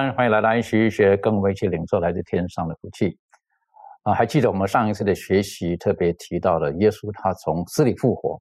[0.00, 3.18] 安，欢迎来到安息学，跟我们一起领受来自天上的福气。
[4.02, 8.40] 啊，还记得我们上一次的学习特别提到了耶稣他从死里复活，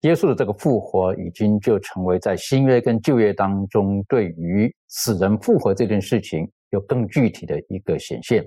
[0.00, 8.44] 耶稣的这个复活已经就成为在新约跟旧约当中对于死人复活这件事情有更具体的一个显现。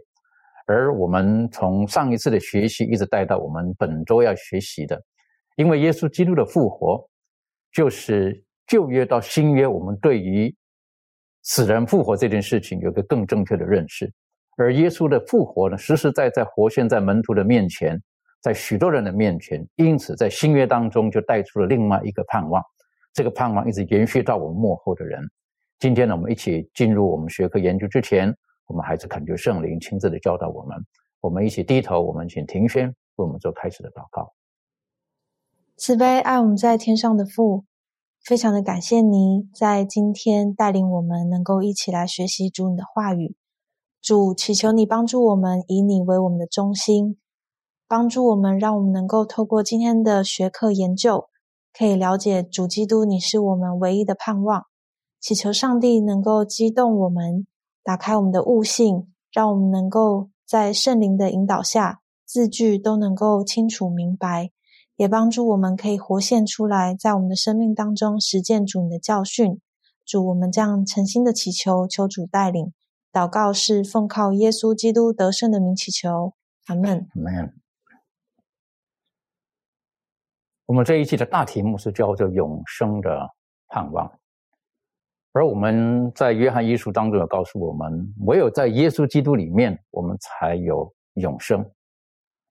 [0.65, 5.01] 而我们从上一次的学习一直带到我们本周要学习的，
[5.55, 7.01] 因为耶稣基督的复活
[7.71, 10.53] 就是旧约到新约我们对于
[11.43, 14.11] 死人复活这件事情有个更正确的认识。
[14.57, 18.01] 而耶稣的复活呢，实实在在活现在门徒的面前，
[18.41, 22.63] 在许多人的面前，因此在新约当中就带出了另外一个盼望。
[23.13, 25.21] 这个盼望一直延续到我们幕后的人。
[25.79, 28.33] 今天呢，我们一起进入我们学科研究之前，
[28.65, 30.77] 我们还是恳求圣灵亲自的教导我们。
[31.19, 34.33] 我们一起低头，我们请庭轩为我们做开始的祷告。
[35.77, 37.65] 慈悲爱我们在天上的父，
[38.23, 43.35] 非常的感谢你在今天带领我们能够一起来学习主你的话语。
[44.01, 47.17] 主，祈求你帮助我们，以你为我们的中心，
[47.85, 51.27] 帮助我们，让我们能够透过今天的学科研究，
[51.77, 54.67] 可以了解主基督，你是我们唯一的盼望。
[55.19, 57.45] 祈求上帝能够激动我们，
[57.83, 64.51] 打开我们的悟性，让我们能够在圣灵的引导下，字句都能够清楚明白，
[64.95, 69.59] 也帮助我们可以活现出来，在我们的生命当中实践主你的教训。
[70.05, 72.73] 主，我们这样诚心的祈求，求主带领。
[73.11, 76.33] 祷告是奉靠耶稣基督得胜的名祈求，
[76.65, 77.07] 阿门。
[77.15, 77.53] 阿门。
[80.65, 83.29] 我们这一期的大题目是叫做“永生的
[83.67, 84.11] 盼望”，
[85.33, 91.63] 而我们在约翰一书当中有告诉我们，唯有在耶稣基督里面，我们才有永生。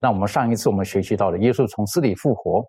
[0.03, 2.67] 那我们上一次我们学习到了耶稣从死里复活，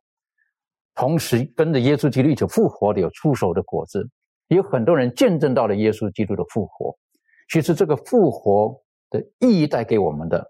[0.94, 4.08] 同时跟着耶稣基督一起复活的有出手的果子，
[4.50, 6.96] 也有很多人见证到了耶稣基督的复活。
[7.50, 8.80] 其实这个复活
[9.10, 10.46] 的意义带给我们的，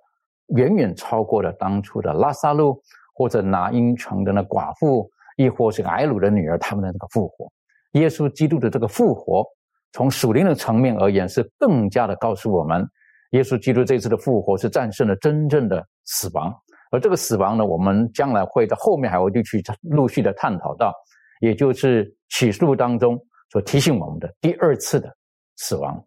[0.56, 2.78] 远远超过了当初的拉萨路
[3.16, 7.50] 或者拿因城的那寡妇，亦或是埃鲁的女儿他们的那个复活。
[7.94, 9.46] 耶稣基督的这个复活，
[9.94, 12.86] 从属灵的层面而言，是更加的告诉我们，
[13.32, 16.54] 耶稣基督这次的复活是战胜了真正的死亡。
[16.94, 20.94] 而这个死亡呢，我们将来会在后面还会去陆续的探讨到，
[21.42, 25.12] 也就是起诉当中所提醒我们的第二次的
[25.56, 26.00] 死亡。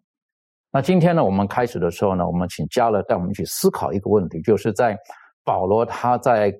[0.71, 4.97] 那今天呢，我们开始的时候呢，我们请加勒带我们去思考一个问题，就是在
[5.43, 6.53] 保罗他在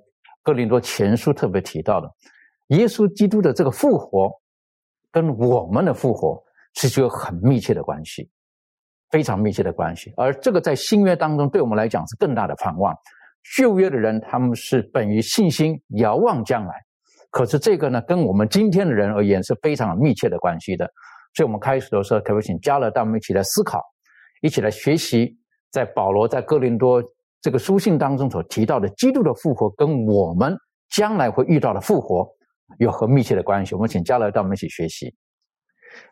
[0.44, 2.12] 哥林多前书特别提到的，
[2.76, 4.30] 耶稣基督的这个复活
[5.10, 6.38] 跟我们的复活
[6.74, 8.30] 其实有很密切的关系，
[9.10, 10.14] 非常密切的关系。
[10.18, 12.94] 而这个在新约当中，对我们来讲是更大的盼望。
[13.56, 16.74] 旧约的人他们是本于信心遥望将来，
[17.30, 20.90] 可是这个呢，跟我们今天的人而言是非常密切的关系的。
[21.34, 23.82] 所以，我们开始的时候，可不可以请加勒带我们一起来思考，
[24.42, 25.38] 一起来学习，
[25.72, 27.04] 在保罗在哥林多
[27.42, 30.58] 这个书信当中所提到的基督的复活，跟我们
[30.90, 32.28] 将来会遇到的复活
[32.80, 33.76] 有何密切的关系？
[33.76, 35.14] 我们请加勒带我们一起学习。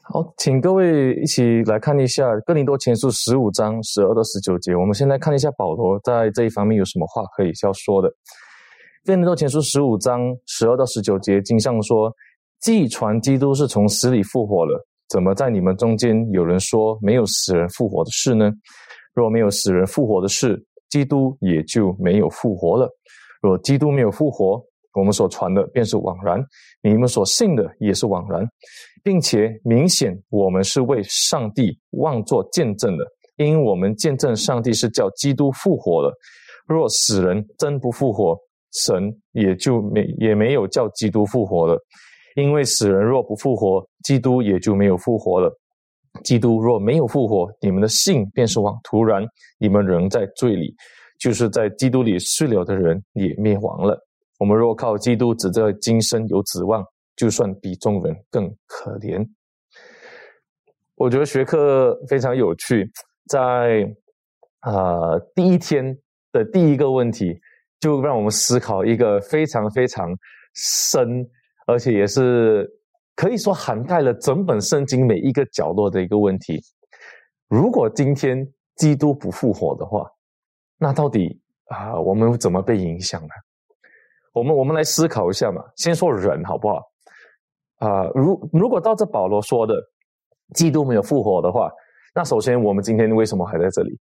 [0.03, 4.75] 好，请各位一起来看一下《哥林多前书》十五章十二到十九节。
[4.75, 8.07] 我们先来看一下保罗在这一方面有什么话可以要说的。
[9.03, 12.13] 《哥林多前书》十五章十二到十九节，经上说
[12.61, 14.79] ：“既传基督是从死里复活了，
[15.09, 18.51] 怎么在你们中间有人说没有死人复活的事呢？
[19.15, 22.87] 若没有死人复活的事，基督也就没有复活了。
[23.41, 26.39] 若基督没有复活，我们所传的便是枉然，
[26.83, 28.47] 你们所信的也是枉然。”
[29.05, 33.05] 并且明显，我们是为上帝妄作见证的，
[33.35, 36.11] 因我们见证上帝是叫基督复活了。
[36.67, 38.35] 若死人真不复活，
[38.73, 41.79] 神也就没也没有叫基督复活了。
[42.35, 45.55] 因为死人若不复活，基督也就没有复活了。
[46.23, 49.23] 基督若没有复活，你们的信便是枉徒然，
[49.59, 50.73] 你们仍在罪里，
[51.19, 53.95] 就是在基督里睡了的人也灭亡了。
[54.39, 56.83] 我们若靠基督只在今生有指望，
[57.15, 59.25] 就算比中文更可怜。
[60.95, 62.91] 我觉得学科非常有趣，
[63.27, 63.85] 在
[64.61, 65.97] 啊第一天
[66.31, 67.39] 的第一个问题，
[67.79, 70.09] 就让我们思考一个非常非常
[70.53, 71.27] 深，
[71.67, 72.69] 而且也是。
[73.17, 76.61] 可以说涵盖了整本圣经每一个角落的一个问题。
[77.47, 78.45] 如果今天
[78.75, 80.05] 基督不复活的话，
[80.77, 83.29] 那到底啊，我们怎么被影响呢？
[84.33, 85.63] 我们我们来思考一下嘛。
[85.77, 86.81] 先说人好不好？
[87.77, 89.73] 啊，如如果照这保罗说的，
[90.53, 91.71] 基督没有复活的话，
[92.13, 93.97] 那首先我们今天为什么还在这里？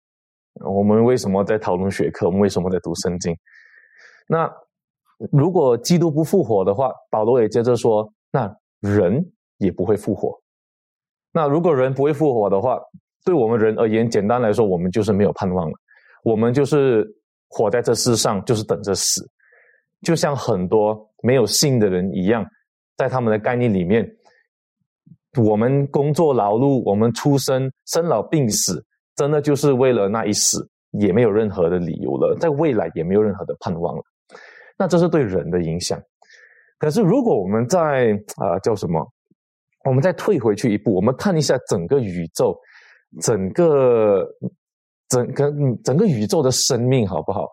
[0.65, 2.25] 我们为什么在讨论学科？
[2.27, 3.35] 我们为什么在读圣经？
[4.27, 4.51] 那
[5.31, 8.51] 如果基督不复活的话，保罗也接着说，那。
[8.81, 9.23] 人
[9.59, 10.35] 也不会复活。
[11.31, 12.79] 那如果人不会复活的话，
[13.23, 15.73] 对我们人而言，简单来说，我们就是没有盼望了。
[16.23, 17.07] 我们就是
[17.47, 19.21] 活在这世上，就是等着死。
[20.01, 22.44] 就像很多没有信的人一样，
[23.01, 24.07] 在他们的概念里面，
[25.44, 30.69] 我们工作劳碌，我们出生、生老病死，真的就是为了那一死，
[31.00, 34.03] 也没有任何的理由了，在未来也没有任何的盼望了。
[34.77, 36.00] 那这是对人的影响。
[36.77, 39.04] 可是，如果我们在啊叫什么？
[39.86, 42.56] 我们再退回去一步，我们看一下整个宇宙，
[43.19, 44.24] 整个
[45.09, 45.51] 整个
[45.83, 47.47] 整个宇宙的生命好不好？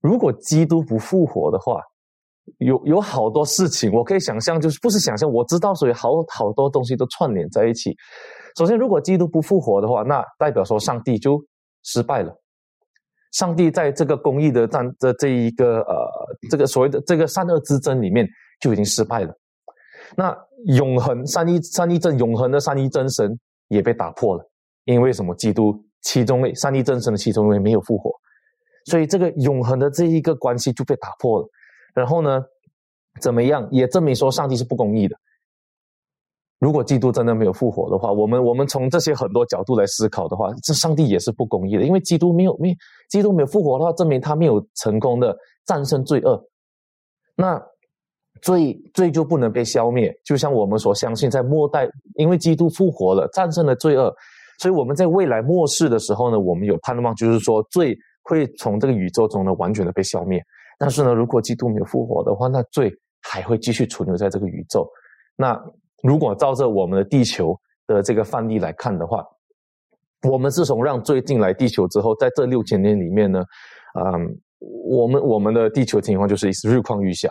[0.00, 1.82] 如果基督不复活的话，
[2.58, 7.94] 有有好多事情我可以想象，就是不是想象，我知道，所以好好多东西都串联在一起。
[8.56, 11.38] 首先，如果基督不复活的话，那代表说上帝就
[11.82, 12.32] 失败了。
[13.32, 15.94] 上帝在这个公义的战的这一个呃
[16.50, 18.26] 这个所谓的这个善恶之争里面。
[18.60, 19.34] 就已经失败了。
[20.16, 20.34] 那
[20.76, 23.38] 永恒三一三一真永恒的三一真神
[23.68, 24.50] 也被打破了，
[24.84, 25.34] 因为什么？
[25.34, 28.10] 基督其中位三一真神的其中一位没有复活，
[28.86, 31.48] 所以这个永恒的这一个关系就被打破了。
[31.94, 32.42] 然后呢，
[33.20, 35.16] 怎么样也证明说上帝是不公义的。
[36.58, 42.76] 如果基督真的没有复活的话，我们我们从这些很多角度来思考的话，这上帝也是不公义的，因为基督没有没
[43.08, 46.42] 基督没有复活的话，证明他没有成功的战胜罪恶。
[47.36, 47.62] 那。
[48.42, 54.14] 罪罪就不能被消灭，就像我们所相信，在末代，因为基督复活了，战胜了罪恶，
[54.58, 60.42] 所以我们在未来末世的时候呢，我们有盼望，就是说罪会从这个宇宙中呢完全的被消灭。
[60.78, 62.92] 但是呢，如果基督没有复活的话，那罪
[63.22, 64.88] 还会继续存留在这个宇宙。
[65.36, 65.60] 那
[66.02, 69.24] 如果照着我们的地球的这个范例来看的话，
[70.28, 73.42] 我们自从让罪进来地球之后，在这六千年里面呢，
[74.00, 77.28] 嗯，我们我们的地球情况就是日况愈下。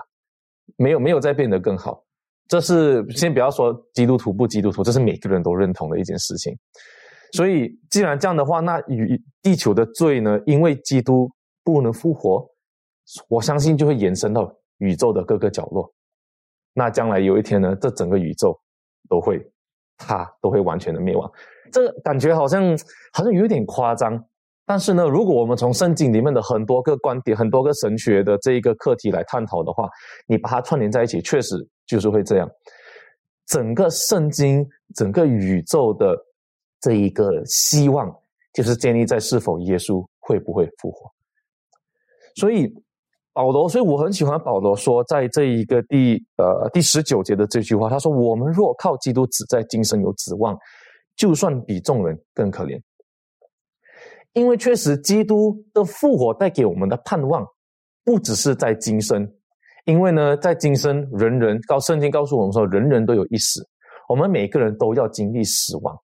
[0.78, 2.02] 没有没有再变得更好，
[2.48, 6.58] 这是先不要说基督徒不基督徒，这是每个人都认同的一件事情。
[7.34, 11.30] 所以既然这样的话，那与地球的罪呢，因为基督
[11.66, 12.48] 不能复活，
[13.28, 15.92] 我相信就会延伸到宇宙的各个角落。
[16.74, 18.60] 那将来有一天呢，这整个宇宙
[19.08, 19.46] 都会
[19.98, 21.32] 它都会完全的灭亡。
[21.72, 22.78] 这感觉好像
[23.12, 24.24] 好像有点夸张。
[24.66, 29.90] 但是呢，如果我们从圣经里面的很多个观点、很多个神学的这一个课题来探讨的话，
[30.26, 32.50] 你把它串联在一起，确实就是会这样。
[33.46, 34.66] 整个圣经、
[34.96, 36.18] 整个宇宙的
[36.80, 38.10] 这一个希望，
[38.54, 41.12] 就是建立在是否耶稣会不会复活。
[42.36, 42.74] 所以
[43.34, 50.56] 保罗，所以我很喜欢保罗说，在这一个第呃第十九节的这句话，他说：“我们若靠基督只在今生有指望，
[51.16, 52.80] 就算比众人更可怜。”
[54.34, 57.46] 因为确实，基督的复活带给我们的盼望，
[58.04, 59.28] 不只是在今生。
[59.86, 63.68] 因为呢，在今生，人人告圣经告诉我们说，人人都有一死，
[64.08, 65.96] 我们每个人都要经历死亡。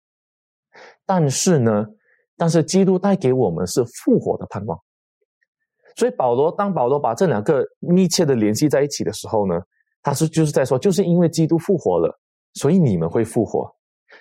[1.06, 1.86] 但是呢，
[2.36, 4.78] 但是基督带给我们是复活的盼望。
[5.98, 9.60] 所以保罗当保罗把这两个密切的联系在一起的时候呢，
[10.00, 12.16] 他是就是在说，就是因为基督复活了，
[12.54, 13.68] 所以你们会复活。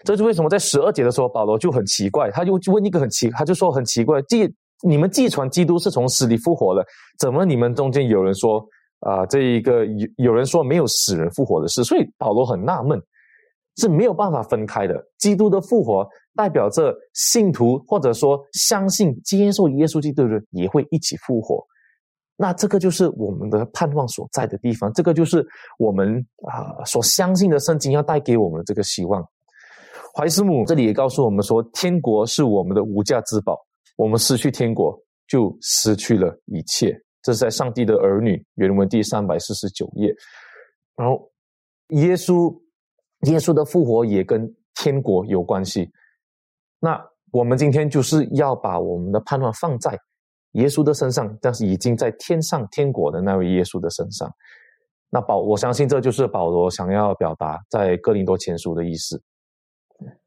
[0.03, 0.49] 这是为什么？
[0.49, 6.83] 在十二节的时候，保罗就很奇怪，他就问一个很奇，他就说很奇怪：，既你们既传基督是从死里复活了，
[7.19, 8.59] 怎么你们中间有人说
[9.01, 11.83] 啊，这一个有有人说没有死人复活的事？
[11.83, 12.99] 所以保罗很纳闷，
[13.77, 14.99] 是没有办法分开的。
[15.19, 21.65] 基督的复活代表着信徒或者说相信接受耶稣基督的人也会一起复活，
[22.37, 25.45] 那这个就是我们的盼望所在的地方，这个就是
[25.79, 29.21] 我们啊所相信的圣经要带给我们的这个希望。
[30.15, 33.57] 怀斯姆这里也告诉我们说，天国是我们的无价之宝，
[33.97, 36.95] 我们失去天国就失去了一切。
[37.23, 40.13] 这是在上帝的儿女原文第三百四十九页。
[40.95, 41.29] 然后
[41.89, 42.55] 耶稣，
[43.27, 45.89] 耶稣的复活也跟天国有关系。
[46.79, 49.97] 那我们今天就是要把我们的盼望放在
[50.53, 54.31] 耶稣的身上，但是已经在天上天国的那位耶稣的身上。
[55.09, 59.21] 那保，我相信这就是保罗想要表达在哥林多前书的意思。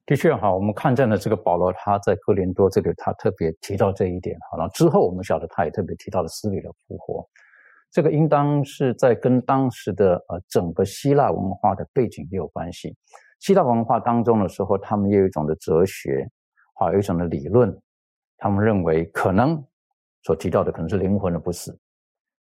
[0.06, 4.36] 的确哈，我们看见了这个保罗他在哥林多这里他特别提到这一点。
[4.50, 7.24] 好了，之后我们晓得他也特别提到了死里的复活。
[7.92, 12.96] 这个应当是在跟当时的呃整个希腊文化的背景也有关系。
[13.38, 16.28] 希腊文化当中的时候，他们也有一种的哲学，
[16.80, 17.78] 啊，有一种的理论，
[18.38, 19.62] 他们认为可能
[20.22, 21.78] 所提到的可能是灵魂的不死。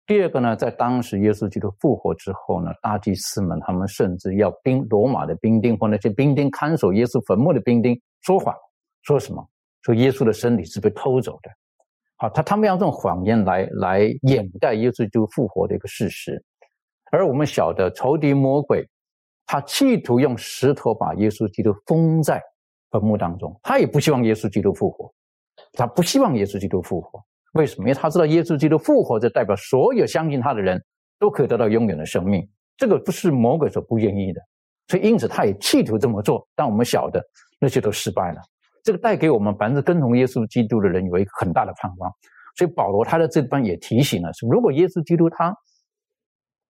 [0.06, 8.54] 第二个呢，在当时耶稣基督复活之后呢，大祭司们他们甚至要兵罗马的兵丁或那些兵丁看守耶稣坟墓的兵丁说谎，
[9.02, 9.44] 说什么？
[9.82, 11.50] 说耶稣的身体是被偷走的。
[12.16, 16.40] 好，他他们用这种谎言来来掩盖耶稣基督复活的一个事实，
[17.10, 18.88] 而我们晓得仇敌魔鬼，
[19.46, 22.40] 他企图用石头把耶稣基督封在
[22.90, 25.12] 坟墓当中，他也不希望耶稣基督复活，
[25.72, 27.88] 他不希望耶稣基督复活，为什么？
[27.88, 30.82] 因为他知道耶稣基督复活，就代表所有相信他的人
[31.18, 34.40] 都可以得到永远的生命，这个不是魔鬼所不愿意的，
[34.86, 37.22] 所以因此他也企图这么做，但我们晓得
[37.60, 38.40] 那些都失败了。
[38.82, 42.10] 这个带给我们凡是跟从耶稣基督的人有一个很大的盼望，
[42.56, 45.54] 所以保罗他在这方也提醒了：如果耶稣基督他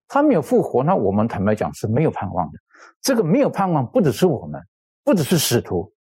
[0.09, 2.59] 他没有复活，那我们坦白讲是没有盼望的。
[3.03, 4.61] 这个没有盼望，不只是我们，
[5.05, 5.93] 不只是使徒，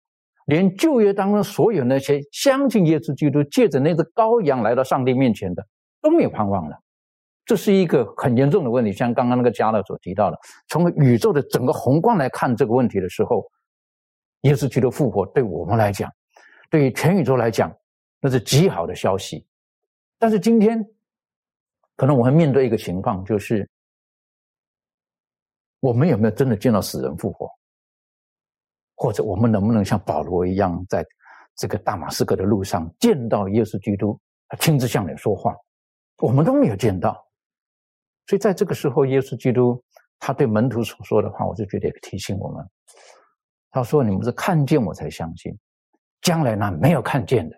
[0.47, 5.65] 连旧约当中所有那些相信耶稣基督、借着那只羔羊来到上帝面前的
[6.01, 6.77] 都没有盼望了。
[7.45, 8.91] 这是一个很严重的问题。
[8.91, 10.37] 像刚刚那个加勒所提到的，
[10.67, 13.49] 从宇宙的整个宏观来看这个问题的时候。
[14.41, 16.09] 耶稣基督复活，对我们来讲，
[16.69, 17.75] 对于全宇宙来讲，
[18.21, 19.43] 那是极好的消息。
[20.19, 20.81] 但是今天，
[21.95, 23.67] 可能我们面对一个情况，就是
[25.79, 27.49] 我们有没有真的见到死人复活？
[28.97, 31.05] 或者我们能不能像保罗一样，在
[31.55, 35.55] 这个大马士革的路上见到耶稣基督，他亲自向你说话？
[36.17, 37.13] 我们都没有见到。
[38.25, 39.81] 所以在这个时候，耶稣基督
[40.19, 42.65] 他对门徒所说的话，我就觉得提醒我们。
[43.69, 45.55] 他说：“你们是看见我才相信，
[46.21, 47.55] 将来那没有看见的，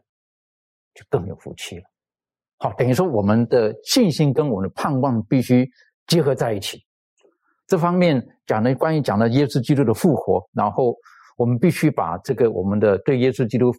[0.94, 1.84] 就更有福气了。
[2.58, 5.70] 好，等于说我们的信心跟我们的盼望必须
[6.08, 6.84] 结合在一起。
[7.68, 10.94] 这方面讲的关于讲的耶稣基督的复活，然后
[11.40, 13.74] 我们必须把这个我们的对耶稣基督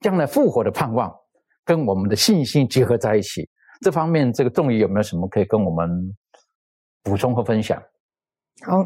[0.00, 1.14] 将来复活的盼望
[1.62, 3.46] 跟我们的信心结合在一起。
[3.82, 5.86] 这方面，这个仲宇有没有什么可以跟我们
[7.02, 7.80] 补充和分享？”
[8.66, 8.82] 好。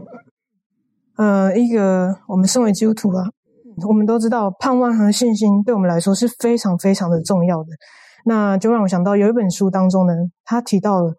[1.17, 3.23] 呃，一个我们身为基督徒啊，
[3.87, 7.69] 我们都知道盼望和信心对我们来说是非常非常的重要的。
[8.25, 11.13] 那就让我想到有一本书当中呢，他提到了，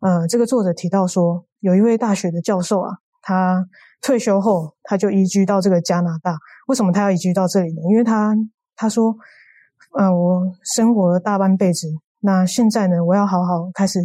[0.00, 2.90] 呃，这个作者提到说，有一位大学的教授啊，
[3.22, 3.64] 他
[4.04, 6.36] 退休后他就移居到这个加拿大。
[6.68, 7.80] 为什么他要移居到这里呢？
[7.90, 8.36] 因为他
[8.76, 9.16] 他说，
[9.98, 11.88] 呃，我生活了大半辈子，
[12.20, 14.00] 那现在呢，我要好好开始。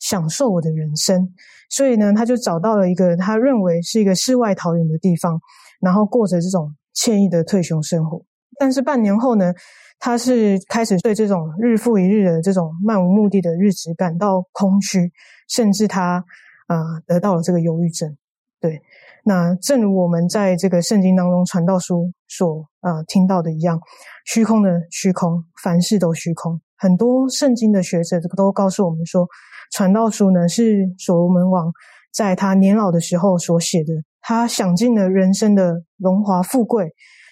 [0.00, 1.28] 享受我的人生，
[1.68, 5.40] 所以呢，他就找到了一个他认为是一个世外桃源的地方，
[5.80, 8.22] 然后过着这种惬意的退休生活。
[8.60, 9.52] 但是半年后呢，
[9.98, 15.10] 他是开始对这种日复一日的这种漫无目的的日子感到空虚，
[15.48, 16.24] 甚至他
[16.68, 18.16] 啊得到了这个忧郁症。
[18.60, 18.80] 对，
[19.28, 23.78] 那正如我们在这个圣经当中传道书所啊听到的一样，
[24.24, 26.58] 虚空的虚空，凡事都虚空。
[26.78, 29.28] 很多圣经的学者都告诉我们说。
[29.70, 31.70] 传道书呢，是所罗门王
[32.10, 33.92] 在他年老的时候所写的。
[34.22, 36.88] 他享尽了人生的荣华富贵，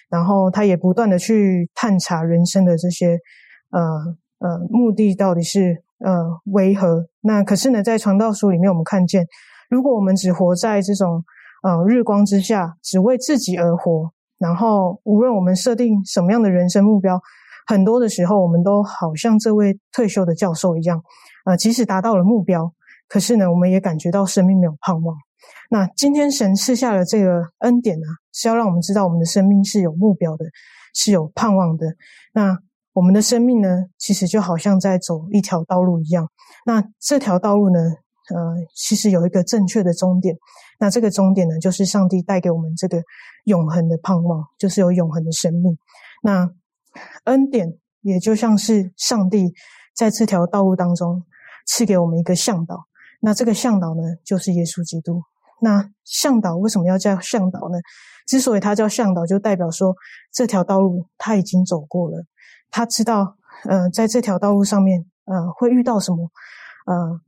[0.07, 3.17] 然后他也不断的去探查人生的这些
[3.71, 3.81] 呃
[4.37, 6.13] 呃目的到底是呃
[6.45, 7.07] 为何。
[7.21, 9.25] 那可是呢，在传道书里面，我们看见，
[9.67, 11.23] 如果我们只活在这种
[11.67, 17.19] 呃日光之下，只为自己而活，然后无论我们设定什么样的人生目标，
[17.65, 21.03] 很多的时候，我们都好像这位退休的教授一样。
[21.43, 22.71] 啊，即使达到了目标，
[23.09, 25.13] 可是呢，我们也感觉到生命没有盼望。
[25.69, 30.45] 那今天神赐下了这个恩典呢，是要让我们知道我们的生命是有目标的，
[30.93, 31.85] 是有盼望的。
[32.33, 32.57] 那
[32.93, 36.29] 我们的生命呢，其实就好像在走一条道路一样。
[36.65, 37.79] 那这条道路呢，
[38.35, 40.35] 呃，其实有一个正确的终点。
[40.79, 43.01] 那这个终点呢，就是上帝带给我们这个
[43.45, 45.77] 永恒的盼望，就是有永恒的生命。
[46.23, 46.49] 那
[47.25, 49.53] 恩典也就像是上帝
[49.95, 51.23] 在这条道路当中。
[51.69, 52.87] 赐给我们一个向导，
[53.19, 55.21] 那这个向导呢，就是耶稣基督。
[55.59, 57.77] 那向导为什么要叫向导呢？
[58.25, 59.93] 之所以他叫向导，就代表说
[60.31, 62.23] 这条道路他已经走过了，
[62.71, 66.31] 他知道，呃，在这条道路上面，呃，会遇到什么，
[66.85, 67.19] 呃，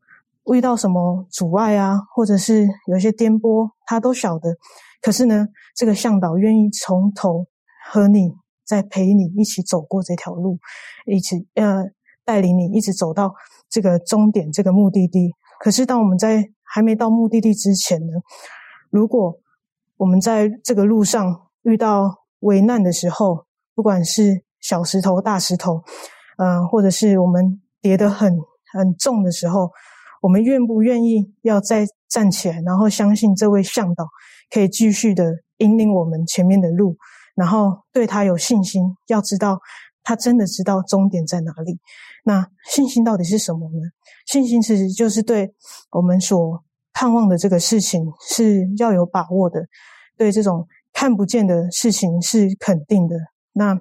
[0.54, 4.56] 遇到什么阻碍啊，或者是有一些颠簸，他都晓得。
[5.02, 7.46] 可是呢，这个向导愿意从头
[7.92, 8.34] 和你
[8.66, 10.58] 再陪你一起走过这条路，
[11.06, 11.84] 一起呃
[12.26, 13.34] 带领你一直走到
[13.70, 15.32] 这个终点这个目的地。
[15.60, 18.14] 可是当我们在还没到目的地之前呢，
[18.90, 19.40] 如果
[19.98, 25.82] 我们在这个路上遇到危难的时候，不管是小石头、大石头，
[26.38, 28.38] 嗯，或者是我们跌得很
[28.74, 29.72] 很重的时候，
[30.22, 34.08] 我们愿不愿意要再站起来，然后相信这位向导
[34.50, 36.98] 可以继续的引领我们前面的路，
[37.36, 39.60] 然后对他有信心，要知道
[40.04, 41.80] 他真的知道终点在哪里。
[42.24, 43.80] 那信心到底是什么呢？
[44.26, 45.54] 信心其实就是对
[45.92, 49.62] 我们所盼望的这个事情是要有把握的，
[50.18, 53.16] 对这种看不见的事情是肯定的。
[53.54, 53.80] 那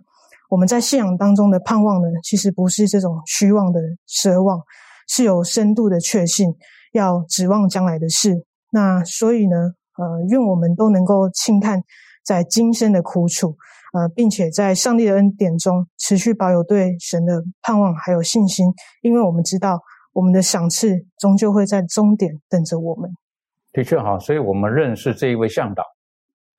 [0.49, 4.59] 我们在信仰当中的盼望呢，其实不是这种虚妄的奢望，
[5.09, 6.55] 是有深度的确信，
[6.93, 8.45] 要指望将来的事。
[8.71, 9.57] 那所以呢，
[9.97, 11.83] 呃，愿我们都能够轻看
[12.25, 13.57] 在今生的苦楚，
[13.95, 18.67] 呃，并且在上帝的恩典中持续保有对神的盼望还有信心，
[19.03, 19.81] 因为我们知道
[20.13, 23.11] 我们的赏赐终究会在终点等着我们。
[23.73, 25.83] 的确哈，所以我们认识这一位向导。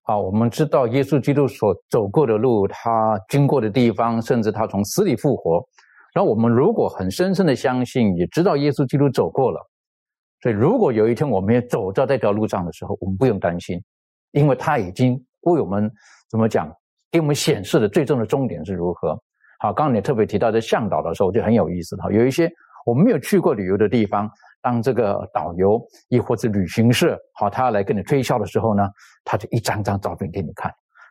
[0.03, 5.63] 啊，我们知道耶稣基督所走过的路，他经过的地方，甚至他从死里复活。
[6.13, 9.59] 然后我们如果很深深的相信，也知道耶稣基督走过了，
[10.41, 13.81] 所以如果有一天我们也走到这条路上的时候，我们不用担心，
[14.31, 15.91] 因为他已经为我们
[16.29, 16.71] 怎么讲，
[17.11, 19.19] 给我们显示的最终的终点是如何。
[19.59, 22.51] 好，刚刚你特别提到这向导的时候，就很有意思哈，有一些
[22.85, 24.29] 我们没有去过旅游的地方。
[24.61, 28.85] 当这个导游亦或者旅行社，好，他来跟你推销的时候呢，
[29.23, 30.69] 他就一张张照片给你看，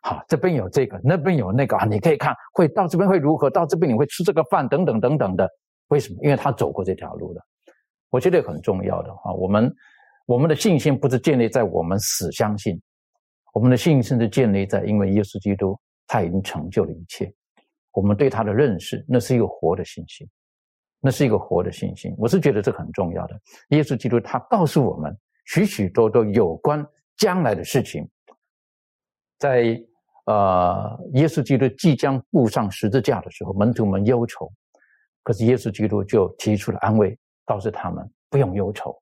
[0.08, 3.50] 好，这边有这个，那边有那个啊，你可以看，会到这边会如何？
[3.50, 5.46] 到这边你会吃这个饭，等等等等的。
[5.88, 6.18] 为什么？
[6.22, 7.40] 因为他走过这条路的。
[8.08, 9.70] 我觉得很重要的啊，我们
[10.24, 12.80] 我们的信心不是建立在我们死相信，
[13.52, 17.30] 我们的信心是建立在因为耶稣基督他已经成就了一切，
[17.92, 20.26] 我们对他的认识，那是一个活的信心。
[21.00, 23.40] 那是一个活的信心，我是觉得这很重要的。
[23.68, 26.84] 耶稣基督他告诉我们许许多多有关
[27.16, 28.04] 将来的事情，
[29.38, 29.80] 在
[30.28, 34.52] 呃，耶稣基督即将步上十字架的时候，门徒们忧愁，
[35.22, 38.94] 可是耶稣基督就提出了安慰，告诉他们不用忧愁。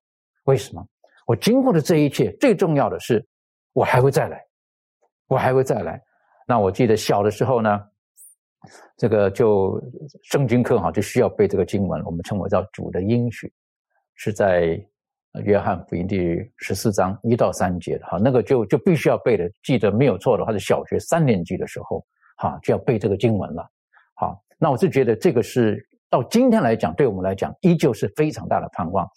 [0.45, 0.81] 为什么？
[1.25, 3.25] 我经过的这一切，最重要的是
[3.73, 4.41] 我还会再来，
[5.27, 6.01] 我还会再来。
[6.47, 7.79] 那我记得小的时候呢。
[8.97, 9.79] 这个就
[10.23, 13.53] 圣经课哈，就需要背这个经文，我们称为叫主的应许，
[14.15, 14.83] 是在
[15.43, 16.17] 约翰福音第
[16.57, 22.05] 十四章一到三节的哈，那个就就必须要背的，记得没有错的话，是小学三年级的时候
[22.37, 23.69] 哈就要背这个经文了。
[24.15, 29.07] 好，那我是觉得这个是到今天来讲，对我们来讲依旧是非常大的盼望。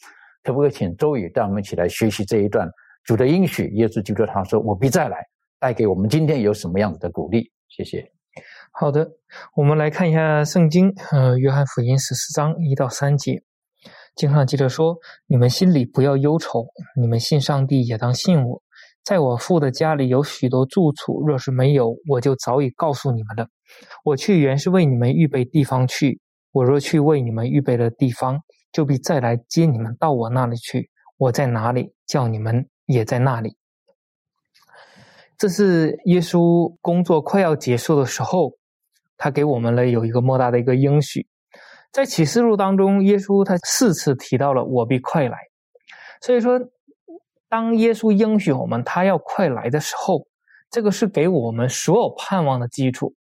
[0.42, 2.66] 可不可以请周宇带我们一起来学习这一段
[3.04, 3.68] 主的应许？
[3.74, 5.18] 耶稣基督他说：“我必再来，
[5.58, 8.10] 带给我们今天有什么样子的鼓励？”谢谢。
[8.72, 9.06] 好的，
[9.54, 13.42] 我们来看一下圣经，呃，约翰福音十四章一到三节，
[14.20, 18.62] 经上记着说：“你们心里不要忧愁，你们信上帝也当信我。
[19.02, 23.48] 在我父的家里有许多住处，若是没有，我就早已告诉你们了。
[24.04, 26.20] 我去原是为你们预备地方去。
[26.52, 30.90] 我若去为你们预备了地方，就必再来接你们到我那里去。
[31.16, 33.56] 我在哪里，叫你们也在那里。”
[35.38, 38.52] 这是耶稣工作快要结束的时候。
[39.22, 41.26] 他给我们了有一个莫大的一个应许，
[41.92, 45.38] 在启示录当中，耶稣他四次提到了“我必快来”，
[46.22, 46.60] 所以说，
[47.48, 50.26] 当耶稣应许我们他要快来的时候，
[50.70, 53.14] 这个是给我们所有盼望的基础。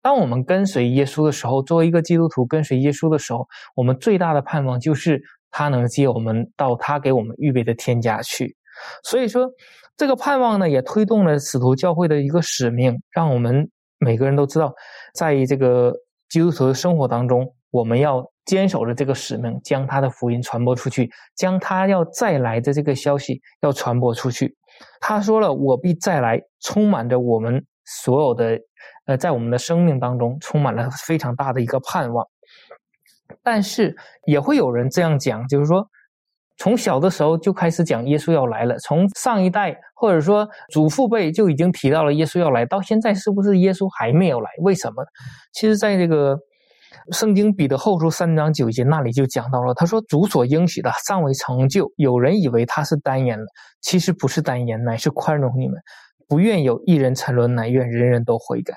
[0.00, 8.56] 当我们跟随耶稣的时候，作为一个基督徒跟随耶稣的时候，我们最大的盼望就是他能接我们到他给我们预备的天家去。
[9.04, 9.48] 所以说，
[9.96, 13.70] 这个盼望呢，也推动了使徒教会的一个使命，让我们。
[13.98, 14.74] 每个人都知道，
[15.14, 15.90] 在这个
[16.28, 24.56] 基督徒的生活当中，我们要坚守着这个使命，将他的福音传播出去，将他要再来的这个消息要传播出去。
[25.00, 28.58] 他说了：“我必再来。”充满着我们所有的，
[29.06, 32.26] 呃，在我们的生命当中充满了非常大的一个盼望。
[33.42, 33.94] 但是
[34.26, 35.86] 也会有人这样讲，就是说。
[36.58, 44.48] 从小的时候就开始讲耶稣要来了，从上一代或者说祖父辈就已经提到了耶稣要来，到现在是不是耶稣还没有来？
[44.62, 45.04] 为什么？
[45.52, 46.34] 其实，在这个
[47.12, 53.46] 圣经彼得后书三章九节那里就讲到了，他说：“主所应许的尚未成就，有人以为他是单言了，
[53.80, 55.76] 其实不是单言，乃是宽容你们，
[56.28, 58.74] 不愿有一人沉沦，乃愿人人都悔改。”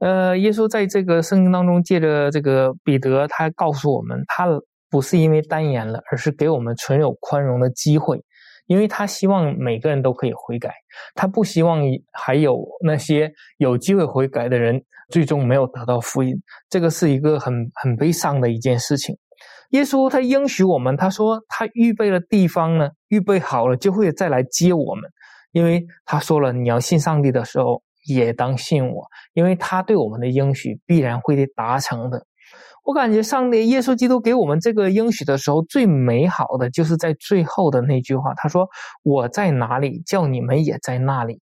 [0.00, 4.46] 呃，耶稣在这个圣经当中借着这个彼得，他告诉我们他。
[4.92, 8.24] 不是因为单言了，而是给我们存有宽容的机会，
[8.70, 10.72] 因为他希望每个人都可以悔改，
[11.16, 13.28] 他不希望还有那些
[13.58, 14.80] 有机会悔改的人
[15.10, 19.18] 最终没有得到福音，这个是一个很很悲伤的一件事情。
[19.70, 25.10] 耶稣他应许我们，他说他预备了地方呢，预备好了就会再来接我们，
[25.50, 27.82] 因为他说了，你要信上帝的时候。
[28.06, 32.24] 也当信我，因为他对我们的应许必然会达成的。
[32.84, 38.68] 我感觉上帝耶稣基督给我们这个应许的时候，最美好的就是在最后的那句话，他说
[39.04, 41.40] ：“我在哪里，叫你们也在那里。”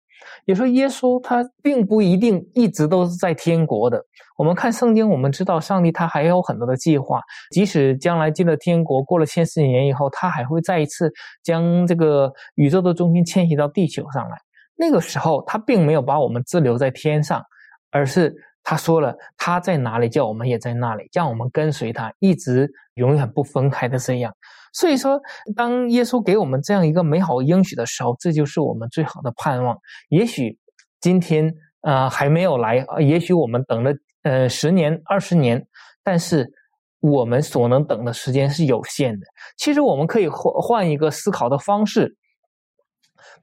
[0.46, 4.02] 也说耶稣他并不一定一直都是在天国的。
[4.36, 7.20] 我们看圣经，我们知道上帝他还有很多的计划，
[7.50, 11.12] 即使将来进了天国，过了千四年以后，他还会再一次
[11.44, 14.36] 将这个宇宙的中心迁徙到地球上来。
[14.74, 17.42] 那个时候，他并没有把我们滞留在天上，
[17.90, 18.34] 而是
[18.68, 24.34] 他说了他在哪里，叫我们也在那里，让我们跟随他，一直永远不分开的这样。
[24.72, 25.20] 所以说，
[25.54, 29.78] 当耶稣给我们这样一个美好应许的时候，这就是我们最好的盼望。
[30.08, 30.58] 也许
[31.00, 33.92] 今天呃还没有来，也许我们等了
[34.24, 35.64] 呃十年、二十年，
[36.02, 36.50] 但是
[36.98, 39.26] 我们所能等的时间是有限的。
[39.56, 42.16] 其实我们可以换换一个思考的方式。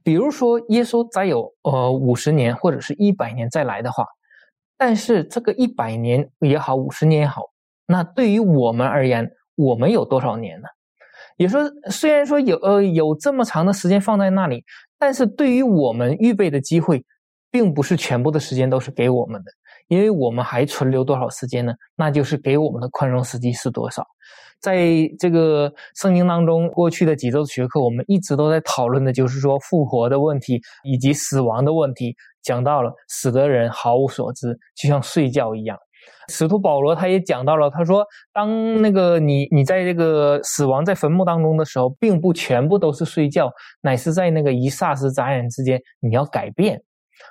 [0.04, 4.06] 比如说，耶稣再有呃五十年或者是一百年再来的话，
[4.78, 7.44] 但是这个一百年也好，五十年也好，
[7.86, 10.68] 那对于我们而言，我们有多少年呢？
[11.38, 14.64] 也说，虽然说有呃有这么长的时间放在那里，
[15.00, 17.04] 但是对于我们预备的机会，
[17.50, 19.52] 并不是全部的时间都是给我们的，
[19.88, 21.74] 因为我们还存留多少时间呢？
[21.96, 24.06] 那就是给我们的宽容时机是多少。
[24.64, 24.78] 在
[25.20, 32.16] 这个圣经当中，过去的几周学科，我们一直都在讨论的，就是说复活的问题以及死亡的问题。
[32.42, 35.78] 讲到了死的人毫无所知，就像睡觉一样。
[36.30, 43.50] 使徒保罗他也讲到了，他说：“当那个你你在这个死亡在坟墓当中的时候，并不全部都是睡觉，
[43.82, 46.82] 乃是在那个一霎时眨眼之间，你要改变。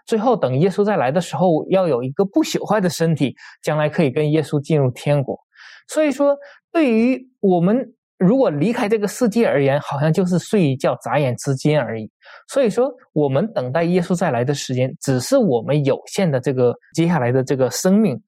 [0.07, 5.39] 最后等耶稣再来的时候，要有一个不朽坏的身体，将来可以跟耶稣进入天国。
[5.93, 6.37] 所以说。”
[6.75, 12.11] 对于我们如果离开这个世界而言，好像就是睡一觉、眨眼之间而已。
[12.49, 18.19] 所以说，我们等待耶稣再来的时间，只是我们有限的这个接下来的这个生命。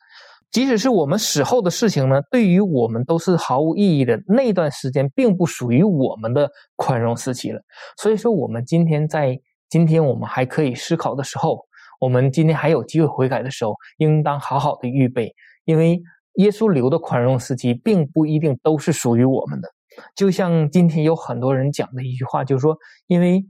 [0.51, 4.21] 即使是我们死后的事情呢，对于我们都是毫无意义的。
[4.27, 7.59] 那段时间并不属于我们的宽容时期了。
[7.97, 11.65] 所以说，我们今天在今天我们还可以思考的时候，
[11.99, 15.99] 我们今天还有机会悔改的时候，应当好好的预备，因为。
[16.35, 19.69] 耶稣留的宽容时期，并不一定都是属于我们的。
[20.17, 23.47] 就像今天有很多人讲的一句话，就是说，因为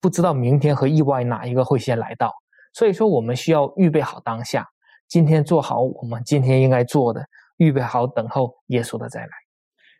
[0.00, 2.32] 不知道明天和意外哪一个会先来到，
[2.74, 4.66] 所以说我们需要预备好当下，
[5.08, 7.24] 今天做好我们今天应该做的，
[7.56, 9.28] 预备好等候耶稣的再来。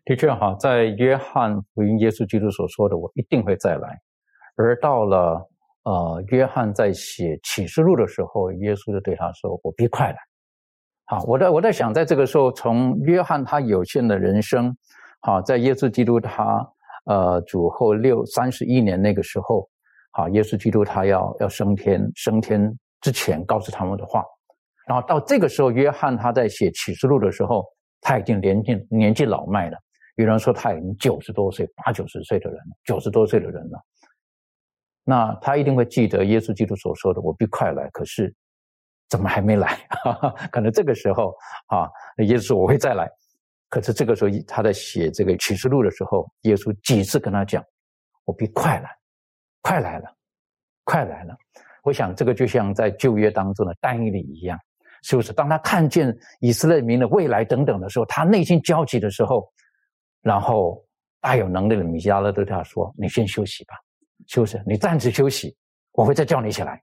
[0.04, 3.98] 的确哈，在约翰福音，耶稣基督所说的“我一定会再来”，
[4.56, 5.48] 而到了
[5.84, 10.18] 呃，约翰在写启示录的时候，耶稣就对他说：“我必快来。”
[11.10, 14.76] 好，我在我在想，在这个时候，从约翰他有限的人生，
[15.22, 16.62] 好，在耶稣基督他
[17.06, 19.66] 呃主后六三十一年那个时候，
[20.12, 24.22] 好，耶稣基督他要要升天升天之前告诉他们的话，
[24.86, 27.64] 然后到这个时候，约翰他在写启示录的时候，
[28.02, 29.78] 他已经年纪年纪老迈了，
[30.16, 33.82] 有人说他已经九十多岁八九十岁的人了，九十多岁的人了，
[35.04, 38.34] 那他一定会记得耶稣基督所说的“我必快来”，可是。
[39.08, 39.78] 怎么还没来？
[40.52, 41.34] 可能这个时候
[41.66, 43.10] 啊，耶稣我会再来。
[43.70, 47.62] 可是这个时候他在写这个启示录的时候，耶稣几次跟他讲
[48.24, 48.90] ：“我必快来，
[49.60, 50.10] 快来了，
[50.84, 51.36] 快来了。”
[51.84, 54.58] 我想这个就像在旧约当中的单一里一样，
[55.02, 55.32] 是不是？
[55.32, 59.46] 当他看见以色列民的未来等等的时候，他内心焦急的时候，
[60.22, 60.82] 然后
[61.20, 63.74] 大有能力的米迦勒对他说：“你先休息吧，
[64.26, 65.54] 休息，你暂时休息，
[65.92, 66.82] 我会再叫你起来。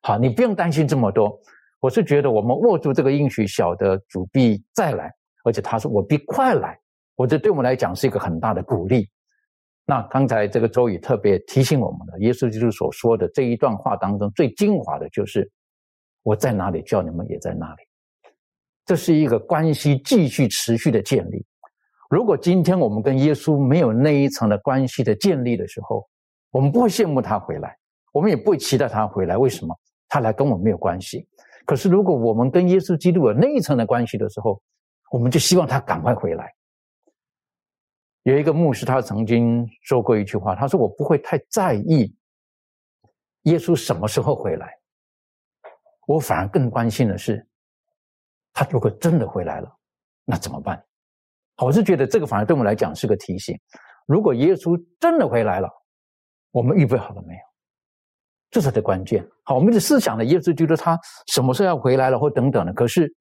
[0.00, 1.38] 好，你不用担心这么多。”
[1.82, 6.78] 我是觉得我们握住这个应许，晓得主必再来，而且他说我必快来，
[7.16, 9.10] 我这对我们来讲是一个很大的鼓励。
[9.84, 15.50] 那刚才这个周宇特别提醒我们的，耶稣基督所说的这一段话当中最精华的就是
[16.22, 17.82] 我在哪里，叫你们也在那里。
[18.86, 21.44] 这是一个关系继续持续的建立。
[22.08, 26.08] 如果今天我们跟耶稣没有那一层的关系的建立的时候，
[26.52, 27.76] 我们不会羡慕他回来，
[28.12, 29.36] 我们也不会期待他回来。
[29.36, 29.76] 为什么？
[30.08, 31.26] 他来跟我没有关系。
[31.64, 34.60] 可是，如果我们跟耶稣基督有那一层的关系的时候，
[35.10, 36.52] 我们就希望他赶快回来。
[38.24, 42.14] 有一个牧师，他曾经说过一句话，他说：“我不会太在意
[43.42, 44.72] 耶稣什么时候回来，
[46.06, 47.44] 我反而更关心的是，
[48.52, 49.76] 他如果真的回来了，
[50.24, 50.84] 那怎么办？
[51.58, 53.58] 我是觉得这个反而对我们来讲是个提醒：
[54.06, 55.68] 如果耶稣真的回来了，
[56.50, 57.51] 我们预备好了没有？
[58.52, 59.26] 这才是关键。
[59.42, 60.96] 好，我们的思想呢，一直觉得他
[61.34, 62.72] 什么时候要回来了，或等等的。
[62.72, 63.12] 可是。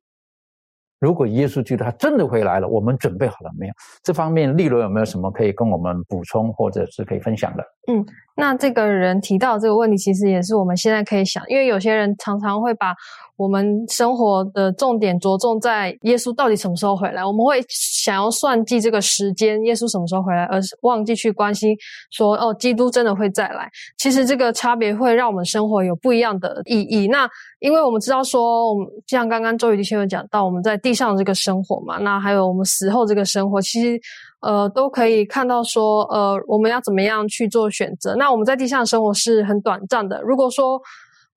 [1.01, 3.73] 如果耶稣基督他真的回来了，我们准备好了没有？
[4.03, 7.63] 这方面，利罗有没有什么可以跟我们补充，或者是可以分享的？
[7.87, 12.93] 嗯，那这个人提到这个问题，其实也是我们现在可以想，因为有些人常常会把
[13.35, 21.75] 我们生活的重点着重在耶稣到底什么时候回来，我们会想要算计这个时间，耶稣什么时候回来，而是忘记去关心
[22.11, 23.67] 说哦，基督真的会再来。
[23.97, 27.07] 其实这个差别会让我们生活有不一样的意义。
[27.07, 27.27] 那
[27.59, 33.99] 因为我们知道说，我们像刚刚周宇弟兄有讲到，我们在地上这个生活嘛，那还有我们死后这个生活，其实。
[34.43, 38.15] 呃，都可以看到说，呃，我们要怎么样去做选择？
[38.15, 40.19] 那我们在地上生活是很短暂的。
[40.23, 40.81] 如果说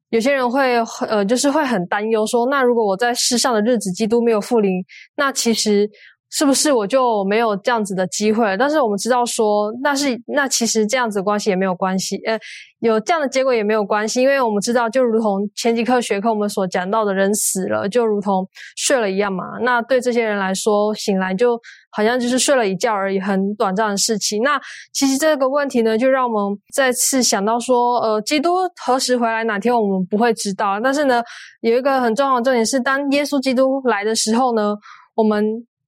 [0.09, 4.83] 有些人会，呃，就是会很担忧说，那如果我在世上的日子，基督没有复临，
[5.17, 5.87] 那其实
[6.37, 8.57] 是不是我就没有这样子的机会？
[8.57, 12.39] 但是我们知道说，那是那其实这样子关系也没有关系，呃。
[12.81, 19.43] 有这样的结果也没有关系，因为我们知道，就如同前几课学课我们所讲到的，人死了就如同睡了一样嘛。
[19.63, 21.59] 那对这些人来说，醒来就
[21.93, 24.43] 好像就是睡了一觉而已，很短暂的事情。
[24.43, 24.61] 那
[24.93, 28.51] 其实这个问题呢，就让我们再次想到说，呃，基督
[28.85, 30.79] 何时回来，哪天我们不会知道。
[30.79, 31.23] 但是呢，
[31.63, 34.77] 有一个很重要的重点是，当耶稣基督来的时候呢，
[35.15, 35.43] 我们。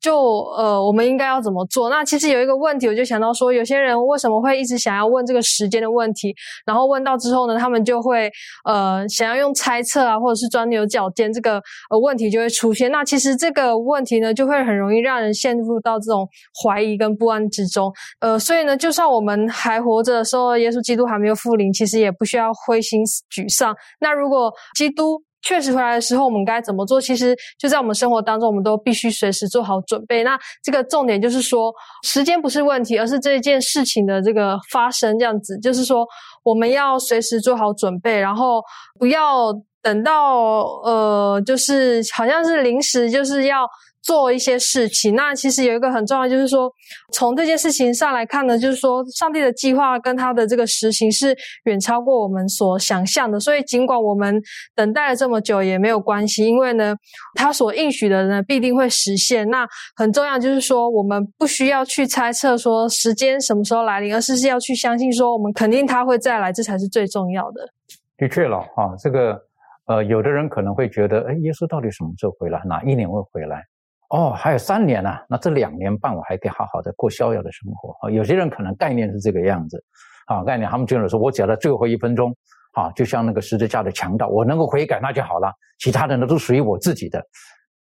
[0.07, 0.14] 就
[0.57, 1.90] 呃，我们应该要怎么做？
[1.90, 6.33] 那其实有一个问题，我就想到说，有些人为什么会一直想要问这个时间的问题？
[6.64, 8.31] 然后问到之后呢，他们就会
[8.64, 11.57] 呃想要用猜测啊，或者是钻牛角尖，这个
[11.90, 12.88] 呃问题就会出现。
[12.92, 16.25] 那其实这个问题呢，就会很容易让人陷入到这种
[16.62, 17.92] 怀疑跟不安之中。
[18.21, 23.75] 呃，所以呢，就算我们还活着的时候，耶稣基督还没有复临，其实也不需要灰心沮丧。
[23.99, 27.01] 那如果基督，确实回来的时候，我们该怎么做？
[27.01, 30.25] 其实就在我们生活当中，我们都必须随时做好准备。
[30.25, 35.17] 那这个重点就是说，时间不是问题，而是这件事情的这个发生。
[35.17, 36.05] 这样子，就是说，
[36.43, 38.61] 我们要随时做好准备，然后
[38.99, 43.65] 不要等到呃，就是好像是临时，就是要。
[44.07, 46.73] 做一些事情，那其实有一个很重要，就是说，
[47.12, 53.40] 从这件事情上来看呢，就是说，上帝的计划跟他的这个实行是远超过我们所想象的。
[53.40, 54.40] 所以，尽管我们
[54.77, 56.95] 等待了这么久也没有关系，因为呢，
[57.35, 59.49] 他所应许的呢必定会实现。
[59.49, 59.66] 那
[59.97, 67.69] 很重要就是说，我们不需要去猜测说时间什么时候来临，而是是要去相信说，我们肯定他会再来，这才是最重要的。
[68.16, 69.37] 的确了啊，这个
[69.87, 72.62] 呃，有的人可能会觉得，哎，耶稣到底什么时候回来？
[72.64, 73.64] 哪一年会回来？
[74.11, 78.11] 哦，还有三年呢，那这两年半我还可以好好的过逍遥的生活啊。
[78.11, 79.83] 有些人可能概念是这个样子，
[80.27, 82.33] 啊，概念他们就是说我只要在最后一分钟，
[82.75, 87.21] 啊，就像那个十字架的强盗，我能够悔改那就好了，其他的呢都属于我自己的。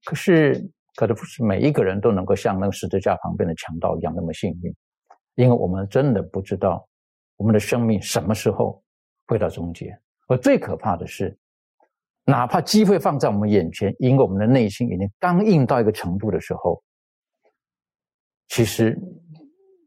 [0.06, 0.54] 可是，
[0.96, 4.74] 可能不是每一个人都能够像那个十字架旁边的强盗一样那么幸运，
[5.36, 6.88] 因为我们真的不知道
[7.36, 8.82] 我们的生命什么时候
[9.28, 9.94] 会到终结。
[10.28, 11.38] 而最可怕的是。
[12.26, 16.82] 哪怕机会放在我们眼前，因为我们的内心已经刚硬到一个程度的时候，
[18.48, 18.98] 其实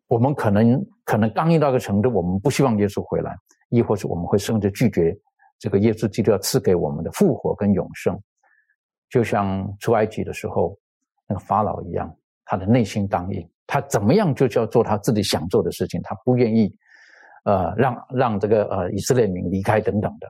[0.06, 3.34] 我们可能可能刚硬到一个程度，我们不希望耶稣回来，
[3.70, 5.16] 亦或是我们会甚至拒绝
[5.58, 8.20] 这个耶稣基督要赐给我们的复活跟永生。
[9.08, 10.78] 就像出埃及的时候，
[11.26, 16.70] 那个法老一样，他的内心刚硬，他怎么样就叫做他自己想做的事情，他不愿意
[17.44, 20.28] 呃让让这个呃以色列民离开等等的。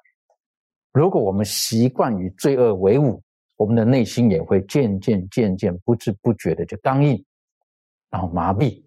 [0.97, 3.23] 如果我们习惯与罪恶为伍，
[3.59, 7.23] 我们的内心也会渐渐、渐渐、不知不觉的就刚硬，
[8.09, 8.83] 然后麻痹，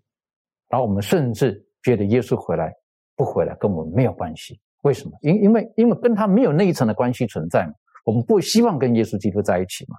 [0.70, 2.74] 然后我们甚至觉得耶稣回来
[3.16, 4.60] 不回来跟我们没有关系。
[4.82, 5.16] 为什么？
[5.22, 7.74] 因因为因为跟他没有那一层的关系存在嘛。
[8.04, 9.96] 我们不希望跟耶稣基督在一起嘛。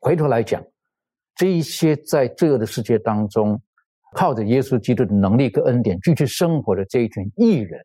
[0.00, 0.60] 回头来讲，
[1.36, 3.62] 这一些在罪恶的世界当中，
[4.16, 7.80] 靠着耶稣基督的能力跟恩典继续生活的这一群艺人。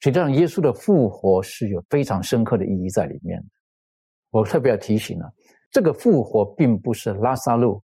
[0.00, 3.46] 实际上，耶稣的复活是有非常深刻的意义在里面的。
[4.30, 5.26] 我特别要提醒呢，
[5.70, 7.82] 这个复活并不是拉萨路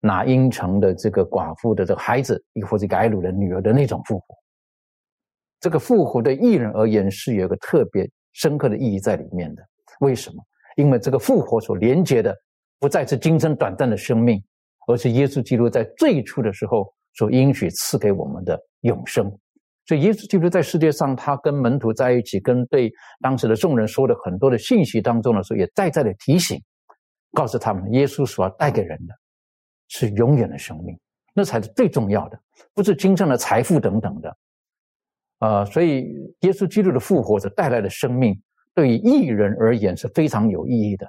[0.00, 4.34] 拿因城的这个寡妇的这个孩子，亦或者改鲁的女儿的那种复活。
[5.58, 9.62] 这个复活的艺人而言，是有一个特别深刻的意义在里面的。
[10.00, 10.42] 为什么？
[10.76, 12.32] 因为这个复活所连接的，
[12.78, 14.40] 不再是今生短暂的生命，
[14.86, 19.36] 而是耶稣基督在最初的时候所应许赐给我们的永生。
[19.86, 26.60] 所以，耶稣基督在世界上，他跟门徒在一起，跟对当时的众人说的很多的信息当中的时候，也再再的提醒，
[27.32, 29.14] 告诉他们，耶稣所要带给人的，
[29.88, 30.98] 是永远的生命，
[31.32, 32.40] 那才是最重要的，
[32.74, 34.36] 不是今生的财富等等的。
[35.38, 36.06] 呃，所以，
[36.40, 38.34] 耶稣基督的复活所带来的生命，
[38.74, 41.06] 对于艺人而言是非常有意义的。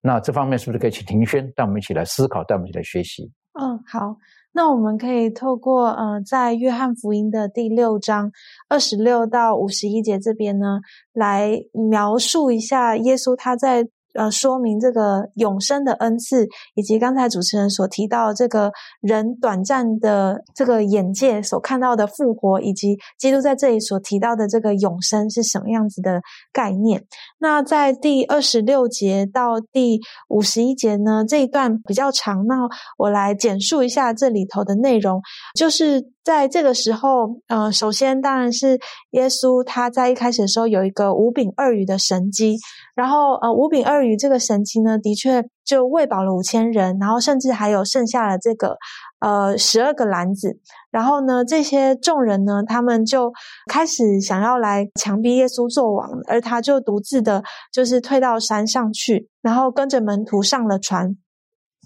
[0.00, 3.30] 那这方面是不是可以请庭轩带我们一起来思考，带我们一起来学习？
[3.60, 4.16] 嗯，好。
[4.52, 8.32] 那我们可以透过呃，在约翰福音的第六章
[8.68, 10.80] 二十六到五十一节这边呢，
[11.12, 13.88] 来描述一下耶稣他在。
[14.14, 26.20] 呃，说明这个永生的恩赐，以及刚才主持人所提到这个人短暂的这个眼界所看到的复活，以及基督在这里所提到的这个永生是什么样子的
[26.52, 27.04] 概念？
[27.38, 32.56] 那在第二十六节到第五十一节呢，这一段比较长，那
[32.98, 35.20] 我来简述一下这里头的内容，
[35.54, 36.10] 就是。
[36.22, 38.78] 在这个时候，呃，首先当然是
[39.12, 42.58] 耶稣他在一开始的时候有一个五饼二鱼的神机，
[42.94, 48.76] 然后呃，五饼二鱼这个神奇呢，的确就喂饱了五千人，然后甚至还有剩下了这个
[49.20, 50.58] 呃十二个篮子，
[50.90, 53.32] 然后呢，这些众人呢，他们就
[53.70, 61.16] 开始想要来强逼耶稣做王，而他就独自的，就是退到山上去，然后跟着门徒上了船。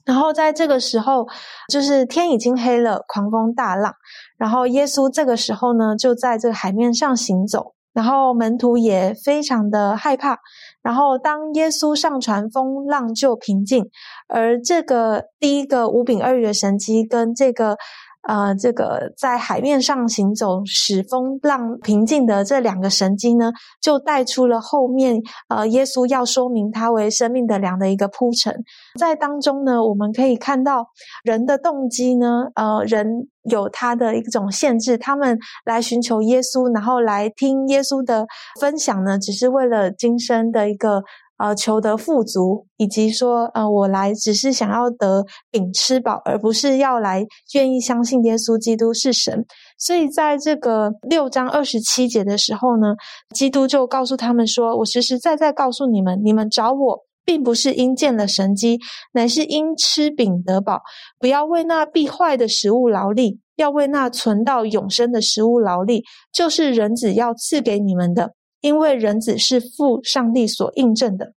[0.04, 1.26] 然后在这个时候，
[1.72, 3.94] 就是天已经黑了，狂风大浪。
[4.36, 7.72] 然后耶稣这个时候呢，就在这个海面上行走。
[7.94, 10.38] 然后门徒也非常的害怕。
[10.82, 13.88] 然后当耶稣上船，风浪就平静。
[14.28, 17.78] 而这个第一个五饼二鱼的神迹，跟这个。
[18.26, 28.54] 呃，这个在海面上行走、使风浪平静的这两个神经呢，就带出了后面呃，耶稣要说明他为生命的粮的一个铺陈。
[28.98, 30.86] 在当中呢，我们可以看到
[31.22, 33.06] 人的动机呢，呃，人
[33.50, 38.26] 有他的一种限制，他们来寻求耶稣，然后来听耶稣的
[38.60, 41.02] 分享呢，只是为了今生的一个。
[41.36, 49.44] 呃，求得富足，以及说，呃，我来只是想要得饼吃饱，而不是要来愿意相信耶稣基督是神。
[49.76, 52.94] 所以，在这个六章二十七节的时候呢，
[53.34, 58.78] 基督就告诉他们说：“我实实在在告诉你们，你们找我，并不是因见了神机，
[59.12, 60.82] 乃是因吃饼得饱。
[61.18, 71.34] 不要为那必坏的食物劳力，要为那存到永生的食物劳力，就是人子要赐给你们的。”因为人子是父上帝所印证的。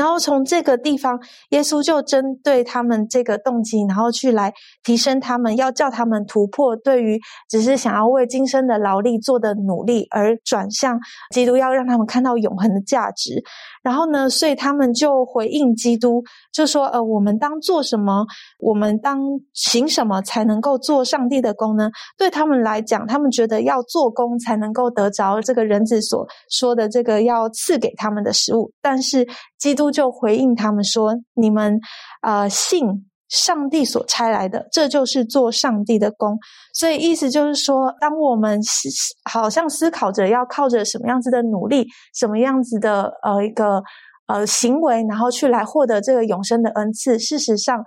[0.00, 4.50] 然后从这个地方，耶稣就针对他们这个动机，然后去来
[4.82, 10.98] 提升他们，要叫他们突破对于只是想要为今生的劳力做的努力，而转向
[11.34, 13.44] 基督，要让他们看到永恒的价值。
[13.82, 18.24] 然后呢，所以他们就回应基督，就说：“呃，我们当做什么？
[18.58, 19.20] 我们当
[19.52, 29.26] 行什么才能够做上帝的功呢？”对他们来讲，他们觉得要做工才能够得着这个人子所说的这个要赐给他们的食物，但是
[29.60, 29.90] 基督。
[29.90, 31.78] 就回应他们说：“你们，
[32.22, 36.38] 呃，信上帝所差来的，这就是做上帝的工。
[36.74, 38.88] 所以意思就是说，当我们思
[39.30, 43.82] 好像思考着要靠着什么样子的努力，什么样子的呃一个
[44.26, 47.18] 呃行为，然后去来获得这个永生的恩赐。
[47.18, 47.84] 事实上，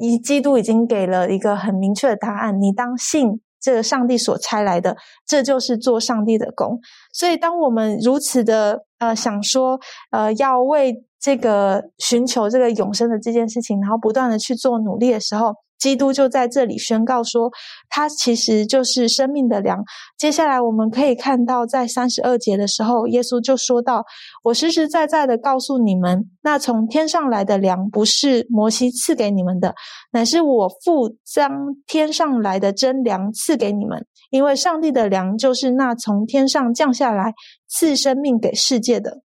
[0.00, 6.78] 一基督已经给了一个很明确的答案：你当信这个上帝所差来的，这就是做上帝的工。
[7.12, 9.78] 所以，当我们如此的呃想说，
[10.10, 11.04] 呃，要为。
[11.20, 17.50] 这个寻求这个永生的这件事情，然后不断的去做努力的时候，基督就在这里宣告说，
[17.88, 19.82] 他其实就是生命的粮。
[20.16, 24.04] 接下来我们可以看到，在三十二节的时候，耶稣就说到
[24.42, 29.74] ：“我实实在在的告诉你们，那从天上来的粮，不是摩西赐给你们的，
[30.12, 31.50] 乃是我父将
[31.86, 34.04] 天上来的真粮赐给你们。
[34.30, 37.32] 因为上帝的粮就是那从天上降下来
[37.68, 39.20] 赐生命给世界的。”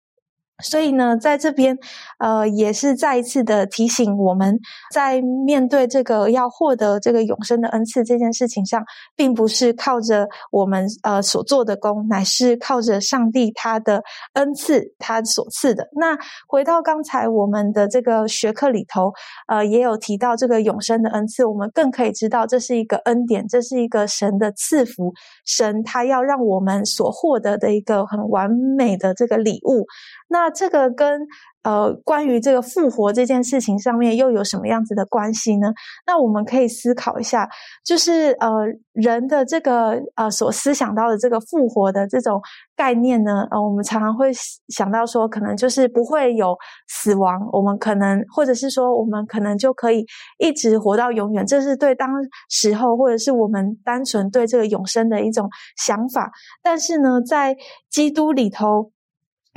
[0.61, 1.77] 所以呢，在这边，
[2.17, 4.57] 呃，也是再一次的提醒我们，
[4.93, 8.83] 在面对这个要获得这个永生的恩赐这件事情上，
[9.15, 15.87] 并不是靠着我们呃所做的功，乃是靠着上帝他的恩赐，他所赐的。
[15.93, 16.17] 那
[16.47, 19.13] 回到刚才我们的这个学课里头，
[19.47, 25.13] 呃，也有提到这个永生的恩赐，我们更可以知道这是一个恩典，这是一个神的赐福，
[25.45, 29.85] 神他要让我们所获得的一个很完美的这个礼物。
[30.29, 31.21] 那这个跟
[31.63, 35.73] 呃关于这个复活这件事情上面又有什么样子的关系呢？
[36.05, 37.49] 那我们可以思考一下，
[37.83, 38.49] 就是呃
[38.93, 42.39] 人的这个呃所思想到的这个复活的这种
[42.75, 44.31] 概念呢，呃我们常常会
[44.69, 46.55] 想到说，可能就是不会有
[46.87, 50.05] 死亡，我们可能或者是说我们可能就可以
[50.37, 52.07] 一直活到永远，这是对当
[52.49, 56.31] 时候或者是我们单纯对这个永生的一种想法。
[56.61, 57.57] 但是呢，在
[57.89, 58.91] 基督里头。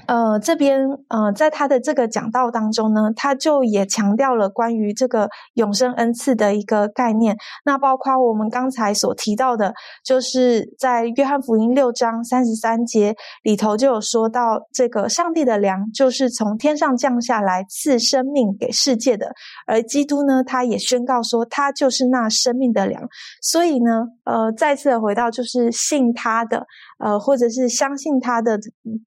[0.06, 7.36] 呃，这边呃，在他的这个讲道当中呢，他就也强调了关于这个永生恩赐的一个概念。
[7.64, 9.72] 那包括我们刚才所提到的，
[10.04, 19.32] 就是在约翰福音六章三十三节里头就有说到，这个上帝的粮就是从天上降下来赐生命给世界的。
[19.66, 23.02] 而基督呢，他也宣告说，他就是那生命的粮。
[23.40, 26.66] 所以呢，呃，再次回到，就是信他的，
[27.02, 28.58] 呃，或者是相信他的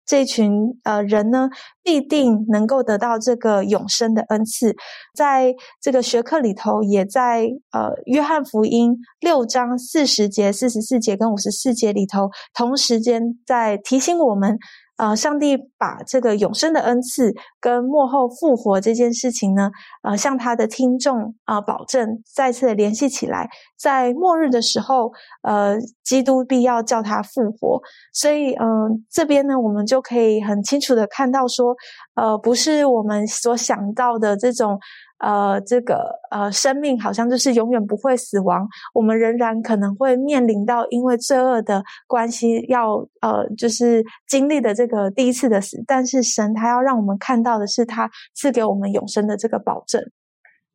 [0.05, 0.73] 这群。
[0.83, 1.49] 呃，人呢
[1.83, 4.75] 必定能够得到这个永生的恩赐，
[5.15, 14.57] 在这个学课里头，也在呃约翰福音六章四十节、四十四节跟五十四节里头，同时间在提醒我们。
[15.03, 19.69] 呃，上帝把这个永生的恩赐跟幕后复活这件事情呢，
[20.01, 27.81] 呃，向他的听众啊保证，再次联系起来，在末日的时候，呃，基督必要叫他复活。
[28.13, 31.75] 所以，嗯，这边呢，我们就可以很清楚的看到说，
[32.15, 34.79] 呃，不是我们所想到的这种。
[35.19, 38.67] 呃，这个呃，生命好像就是永远不会死亡。
[38.93, 45.81] 我们仍然可能会面临到因为罪恶的关系，要呃，就是经历的这个第一次的死。
[45.87, 50.03] 但是神他要让我们看到的是，他赐给我们永生的这个保证。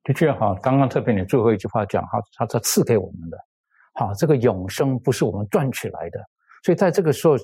[0.04, 3.36] 的确哈，刚刚特别你最后一句话讲哈，他他赐给我们的。
[3.92, 6.18] 好，这个永生不是我们赚取来的。
[6.64, 7.34] 所以在这个时候，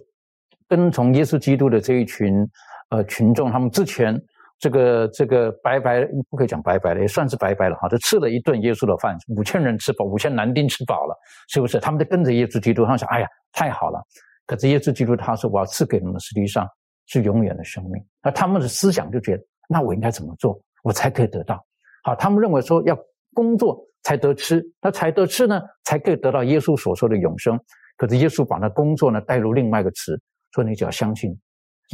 [0.66, 2.48] 跟从耶稣基督的这一群
[2.88, 4.18] 呃群众，他们之前。
[4.64, 7.86] 这个这个白白不可以讲白白的，也算是白白了哈。
[7.86, 11.14] 就吃了一顿耶稣的饭，五千人吃饱，五千男丁吃饱了，
[11.50, 11.78] 是不是？
[11.78, 14.02] 他们就跟着耶稣基督，他们想：哎呀，太好了！
[14.46, 16.66] 可是耶稣基督他说：我要赐给你们，实际上
[17.08, 18.02] 是永远的生命。
[18.22, 21.62] 那他们的思想就觉得：那我应该怎么做，我才可以得到？
[22.02, 22.98] 好，他们认为说要
[23.34, 27.60] 工作才得吃，那才得吃呢，才可以得到耶稣所说的永生。
[27.98, 30.18] 可是耶稣把那工作呢带入另外一个词，
[30.52, 31.38] 说你只要相信。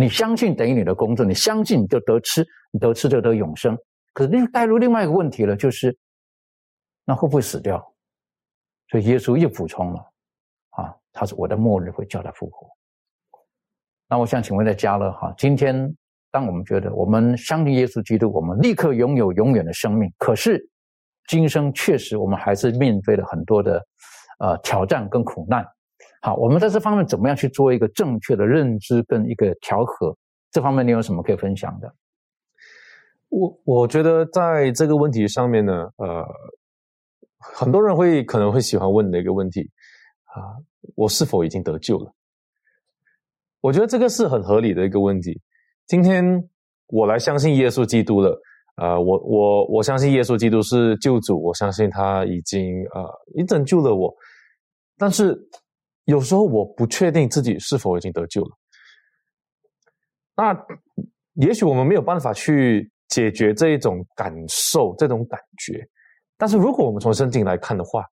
[0.01, 3.77] 你相信等于你的工作，你相信你就得吃，你得吃就得永生。
[4.15, 5.95] 可是又带入另外一个问题了，就是
[7.05, 7.77] 那会不会死掉？
[8.89, 10.01] 所以耶稣又补充了，
[10.71, 12.67] 啊，他说我的末日会叫他复活。
[14.09, 15.95] 那我想请问在家乐哈，今天
[16.31, 20.67] 当我们觉得我们相信耶稣基督，我们立刻拥有永远的生命，可是
[21.29, 23.87] 今生确实我们还是面对了很多的
[24.39, 25.63] 呃挑战跟苦难。
[26.23, 30.15] 好，我们在这方面怎么样去做一个正确的认知跟一个调和？
[30.51, 31.95] 这方面你有什么可以分享的？
[33.31, 36.27] 我我觉得在这个问题上面呢，呃，
[37.39, 39.71] 很多人会可能会喜欢问的一个问题
[40.25, 40.61] 啊，
[40.95, 42.13] 我是否已经得救了？
[43.63, 45.41] 我觉得这个是很合理的一个问题。
[45.87, 46.23] 今天
[46.89, 48.39] 我来相信耶稣基督了，
[48.75, 54.15] 啊，我我我相信耶稣基督是救主，我相信他已经啊，已拯救了我，
[54.99, 55.49] 但是。
[56.05, 58.51] 有时候我不确定自己是否已经得救了，
[60.37, 60.67] 那
[61.35, 65.87] 也许我们没有办法去解决这一种感受、这种感觉。
[66.37, 68.05] 但是如果我们从圣经来看的话，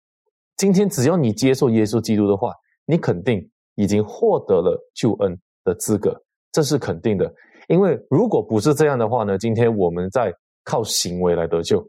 [0.56, 2.52] 今天只要你接受耶稣基督的话，
[2.84, 6.14] 你肯定已经获得了救恩的资格，
[6.52, 7.32] 这是肯定的。
[7.68, 10.32] 因为如果不是这样的话呢，今天我们在
[10.62, 11.84] 靠行为来得救，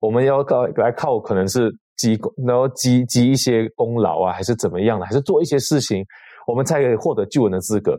[0.00, 1.74] 我们要靠来靠可能是。
[1.96, 5.06] 积功，然后积积一些功劳啊，还是怎么样的？
[5.06, 6.04] 还是做一些事情，
[6.46, 7.98] 我们才可以获得救恩的资格。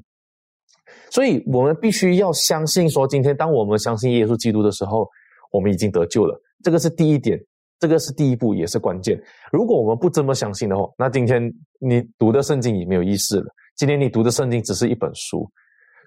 [1.10, 5.08] 所以，我们必须要相信说，今天当我们相信耶稣基督的时候，
[5.52, 6.40] 我们已经得救了。
[6.64, 7.40] 这个是第一点，
[7.80, 9.22] 这个是第一步，也是关键。
[9.52, 11.42] 如果我们不这么相信的话，那今天
[11.80, 13.46] 你读的圣经也没有意思了。
[13.76, 15.50] 今天你读的圣经只是一本书。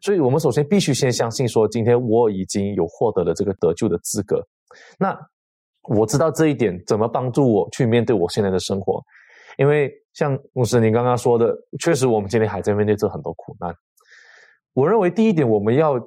[0.02, 4.46] 所以我们首先必须先相信说，今天我已经有获得了这个得救的资格。
[4.98, 5.18] 那。
[5.88, 9.02] 我知道这一点怎么帮助我去面对我现在的生活，
[9.56, 13.74] 因为像牧师您刚刚说的，确实我们今天还在面对着很多苦难。
[14.74, 15.98] 我认为第一点我们要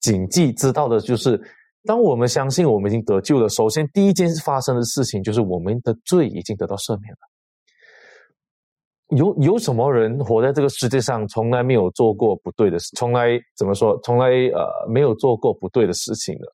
[0.00, 1.40] 谨记知道的就是，
[1.84, 7.18] 当我们相信我们已经得救了，首先第一件发生的事情就是我们的罪已经得到赦免了。
[9.16, 16.46] 有有什么人活在这个世界上从来没有做过不对的事，从来怎么说，从来呃没有做过不对的事情的？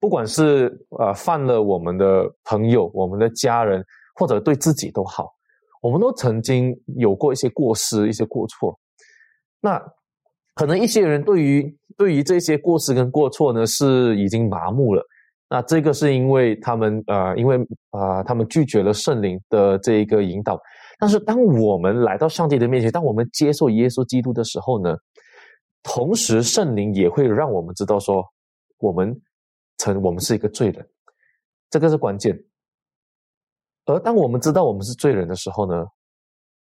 [0.00, 3.84] 不管是呃犯了我们的朋友、我们的家人，
[4.14, 5.28] 或者对自己都好，
[5.82, 8.74] 我们都曾经有过一些过失、一些过错。
[9.60, 9.78] 那
[10.54, 15.02] 可能一些人对于对于这些过失跟过错呢，是已经麻木了。
[15.50, 17.58] 那这个是因为他们呃，因为
[17.90, 20.58] 啊，他们拒绝了圣灵的这一个引导。
[20.98, 24.96] 但是当我们来到上帝的面前，当我们接受耶稣基督的时候呢，
[25.82, 28.24] 同时圣灵也会让我们知道说，
[28.78, 29.14] 我们。
[29.80, 30.86] 成我们是一个罪人，
[31.70, 32.38] 这个是关键。
[33.86, 35.86] 而当我们知道我们是罪人的时候呢，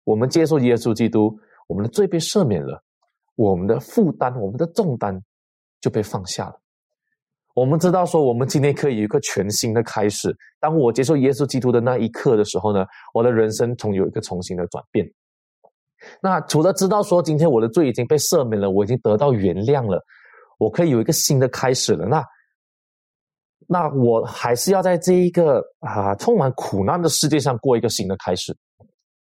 [0.04, 2.80] 我们接受耶稣基督，我们的罪被赦免了，
[3.34, 5.20] 我们的负担、我们的重担
[5.80, 6.60] 就被放下了。
[7.54, 10.34] 我们知道说，我们今天可以有一个全新的开始。
[10.60, 15.04] 当我接受耶稣基督的那一刻的时候呢，我的人生从有一个重新的转变。
[16.22, 20.00] 那除了知道说今天我的罪已经被赦免了，我已经得到原谅了，
[20.56, 22.06] 我可以有一个新的开始了。
[22.06, 22.24] 那
[23.68, 28.52] 那我还是要在这一个啊充满苦难的世界上过一个新的开始，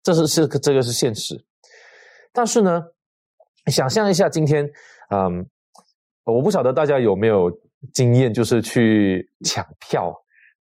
[0.01, 1.35] 这是是这个是现实。
[2.31, 2.81] 但是呢，
[3.65, 4.65] 想象一下今天，
[5.09, 5.45] 嗯，
[6.23, 7.51] 我不晓得大家有没有。
[7.93, 10.11] 经验就是去抢票，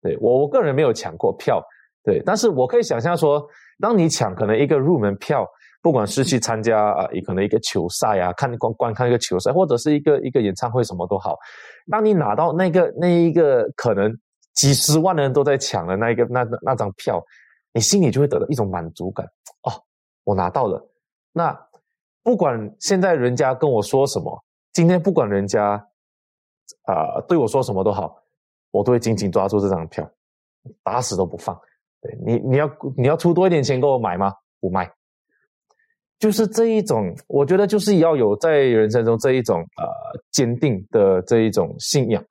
[0.01, 1.61] 对我我个人没有抢过票，
[2.03, 3.45] 对，但是我可以想象说，
[3.79, 5.45] 当你抢可能一个入门票，
[5.81, 11.37] 不管是去参加啊，也可能一个球赛啊，看观观看一个球赛，或者是一个一个演唱会，什么都好，
[11.89, 14.11] 当你拿到那个那一个可能
[14.53, 17.21] 几十万人都在抢的那一个那那张票，
[17.73, 19.25] 你心里就会得到一种满足感
[19.63, 19.71] 哦，
[20.23, 20.81] 我拿到了。
[21.31, 21.57] 那
[22.23, 25.85] 不管现在人家跟我说什么，今天不管人家。
[26.83, 28.15] 啊，对我说什么都好，
[28.71, 30.09] 我都会紧紧抓住这张票，
[30.83, 31.59] 打死都不放。
[32.01, 34.33] 对你，你要你要出多一点钱给我买吗？
[34.59, 34.89] 不卖。
[36.21, 39.87] 就是这一种，我觉得就是要有在人生中这一种呃
[40.31, 42.23] 坚定的这一种信仰。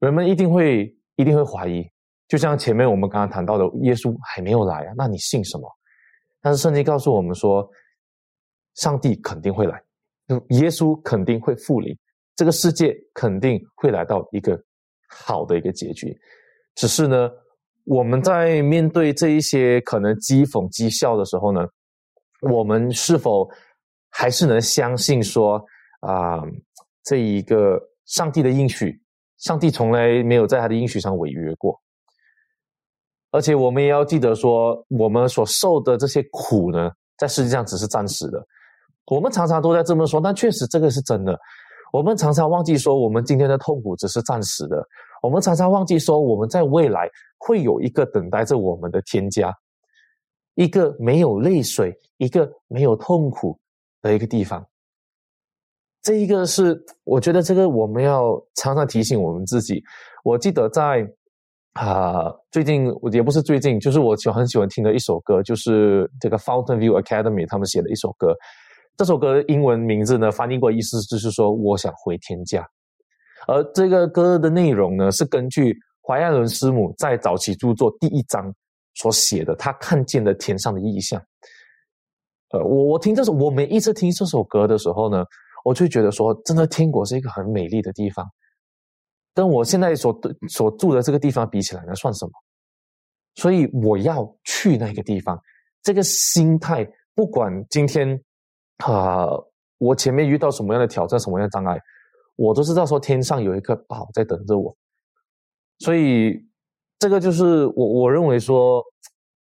[0.00, 1.88] 人们一定会一定会怀疑，
[2.26, 5.70] 就像前面我们刚刚谈到的，耶稣还没有来啊，那你信什么？
[6.42, 7.64] 但是圣经告诉我们说，
[8.74, 9.80] 上帝肯定会来，
[10.48, 11.96] 耶稣肯定会复临。
[12.34, 14.60] 这个世界肯定会来到一个
[15.08, 16.12] 好的一个结局，
[16.74, 17.30] 只是呢，
[17.84, 21.64] 我们在面对这一些可能讥讽讥笑的时候呢，
[22.42, 23.48] 我们是否
[24.10, 25.62] 还是能相信说
[26.00, 26.40] 啊，
[27.04, 29.00] 这一个上帝的应许，
[29.38, 31.80] 上帝从来没有在他的应许上违约过，
[33.30, 38.44] 而且我们也要记得说，我们所受的这些苦呢，在世界上只是暂时的。
[39.06, 41.38] 我们常常都在这么说，但确实这个是真的。
[41.92, 44.86] 我们常常忘记说，我们今天的痛苦只是暂时的。
[45.22, 47.08] 我们常常忘记说，我们在未来
[47.38, 49.50] 会有一个等待着我们的天家，
[50.58, 53.56] 一个没有泪水、一个没有痛苦
[54.02, 54.66] 的一个地方。
[56.02, 59.80] 这一个是，我觉得这个我们要常常提醒我们自己。
[60.24, 61.08] 我记得在
[61.74, 68.34] 啊，最近也不是最近，就是我喜很喜欢听的一首歌，就是这个 Fountain View Academy 他们写的一首歌。
[68.96, 72.66] 这首歌英文名字呢，翻译过意思就是说我想回天家，
[73.46, 78.52] 而这个歌的内容呢，是根据怀亚伦师母在早期著作第一章
[78.98, 81.18] 所写的，他看见的天上的意象。
[82.50, 85.24] 呃，我我听这首，我每一次听这首歌的时候呢，
[85.64, 88.26] 我就觉得说，真的天国是一个很美丽的地方，
[89.34, 90.14] 跟我现在所
[90.48, 92.32] 所住的这个地方比起来，那算什么？
[93.36, 95.40] 所以我要去那个地方，
[95.82, 98.22] 这个心态，不管今天。
[98.84, 99.26] 啊！
[99.78, 101.76] 我前面遇到什么样的挑战，什么样的障碍，
[102.36, 104.72] 我都知道说天上有一颗宝在等着我。
[105.80, 106.47] 所以
[106.98, 108.82] 这个就是我我认为说，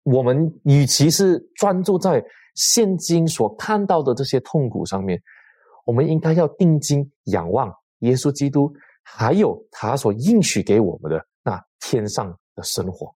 [0.05, 2.24] 我们与其是专注在
[2.55, 5.20] 现今所看到的这些痛苦上面，
[5.84, 8.72] 我们应该要定睛仰望耶稣基督，
[9.03, 13.14] 还有他所应许给我们的那天上的生活。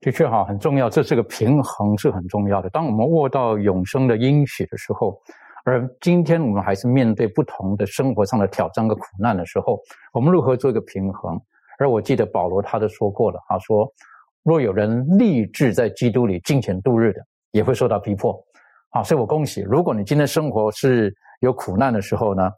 [0.00, 2.68] 的确哈，很重要，这是个平衡是很重要的。
[2.68, 5.18] 当我们握到永生的应许的时候，
[5.64, 9.80] 而今天我们还是面对不同的生活上的挑战和苦难的时候，
[10.12, 11.40] 我们如何做一个平衡？
[11.78, 13.86] 而我记得保罗他都说过了，他说：
[14.42, 17.20] 若有人立志在基督里金钱度日的，
[17.52, 18.36] 也会受到逼迫。
[18.90, 22.50] 啊，所以我恭喜，如果你今天生活是有苦难的时候呢，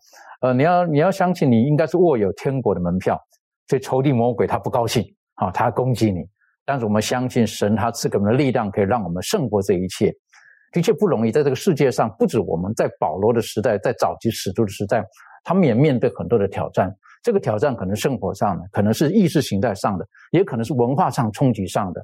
[0.42, 3.18] 呃，你要你要相信你应该是握有天国的门票，
[3.66, 5.02] 所以仇敌魔鬼他不高兴
[5.34, 6.20] 啊，他攻击你。
[6.64, 10.14] 但是我们相信神，他赐给我们的力量可以让我们胜过这一切，
[10.70, 11.32] 的确不容易。
[11.32, 15.02] 在这个世界上，不止我们在保罗的时代，在早期使徒的时代，
[15.42, 16.94] 他们也面对很多的挑战。
[17.28, 22.02] 这个挑战可能生活上的，可能是意识形态上的，也可能是文化上冲击上的。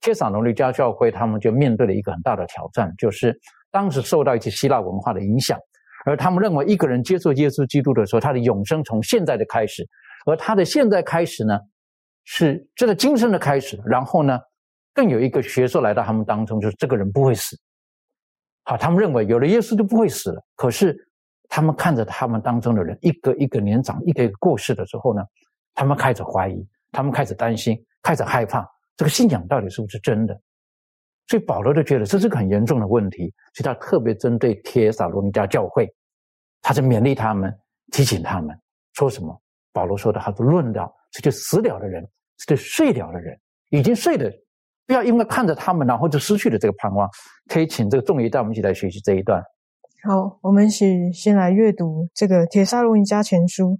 [0.00, 3.36] 帖撒罗尼迦教会他们就面对了一个很大的挑战，就是
[3.72, 5.58] 当时受到一些希腊文化的影响，
[6.06, 9.84] 而他们认为一个人接受耶稣基督的时候，他的永生从现在的开始，
[10.24, 11.58] 而他的现在开始呢？
[12.22, 14.38] 是这个今生的开始，然后呢，
[14.94, 17.58] 更有一个学说来到他们当中，就是这个人不会死。
[18.62, 20.40] 好，他们认为有了耶稣就不会死了。
[20.54, 20.96] 可是
[21.50, 25.22] 他们看着他们当中的人一个一个年长，一个一个过世的时候呢，
[25.74, 30.40] 他们开始怀疑，他们开始担心，开始害怕，这个信仰到底是不是真的？
[31.26, 35.92] 所以保罗就觉得这是个很严重的问题，所以他特别针对帖撒罗尼迦教会，
[36.62, 37.54] 他就勉励他们，
[37.92, 38.58] 提醒他们
[38.94, 39.38] 说什么？
[39.72, 40.90] 保罗说的，他说论到。
[41.12, 43.36] 这就死了的人，这就睡了的人，
[43.70, 44.32] 已经睡的，
[44.86, 47.10] 不要因为看着他们然后就失去了这个盼望。
[47.48, 49.42] 可以请这个众爷带我们一起来学习这一段。
[50.02, 53.72] 好，我们一起先来阅读这个《铁沙罗尼加前书》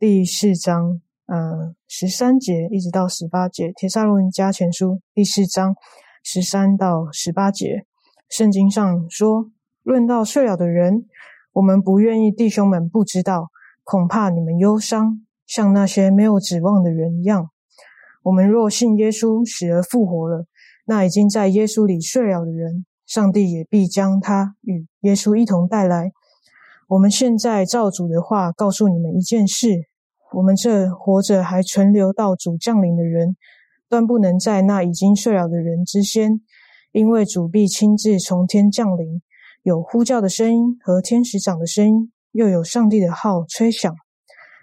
[0.00, 5.76] 第四章，呃，十三节一直到十八节，《铁沙罗尼加前书》第四章
[6.24, 7.86] 十三到十八节，
[8.28, 9.52] 圣经上说
[9.84, 11.06] ：“论到睡了的人，
[11.52, 13.50] 我们不愿意弟兄们不知道，
[13.84, 17.48] 恐怕你们忧伤，像那些没有指望的人一样。
[18.24, 20.46] 我们若信耶稣死而复活了，
[20.86, 26.12] 那已经在耶稣里睡了的人。”上帝也必将他与耶稣一同带来。
[26.86, 29.88] 我们现在照主的话告诉你们一件事：
[30.32, 33.34] 我们这活着还存留到主降临的人，
[33.88, 36.40] 断不能在那已经睡了的人之先，
[36.92, 39.20] 因为主必亲自从天降临，
[39.64, 43.92] 有呼叫的声音和天使长的声音，又有上帝的号吹响。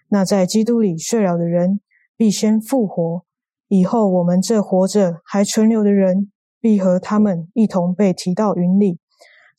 [0.07, 1.81] 那在基督里睡了的人
[2.15, 3.25] 必先复活，
[3.67, 6.31] 以后我们这活着还存留的人。
[6.59, 8.99] 必和他们一同被提到云里，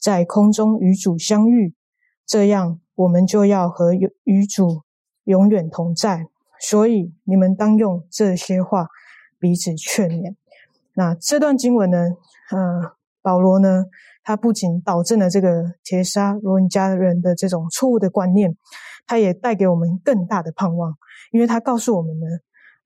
[0.00, 1.74] 在空中与主相遇，
[2.26, 4.82] 这样我们就要和与主
[5.24, 6.26] 永远同在。
[6.60, 8.88] 所以你们当用这些话
[9.38, 10.34] 彼此劝勉。
[10.94, 11.98] 那这段经文呢？
[12.50, 13.84] 呃，保罗呢，
[14.24, 18.56] 他不仅导正了这个铁沙罗尼迦人的这种错误的观念，
[19.06, 20.96] 他也带给我们更大的盼望，
[21.30, 22.26] 因为他告诉我们呢，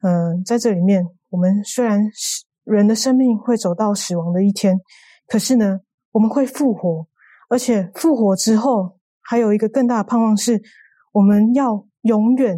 [0.02, 2.44] 嗯，在这里面，我们虽然是。
[2.64, 4.78] 人的生命会走到死亡的一天，
[5.26, 5.80] 可是呢，
[6.12, 7.06] 我们会复活，
[7.50, 10.62] 而且复活之后还有一个更大的盼望是，
[11.12, 12.56] 我们要永远、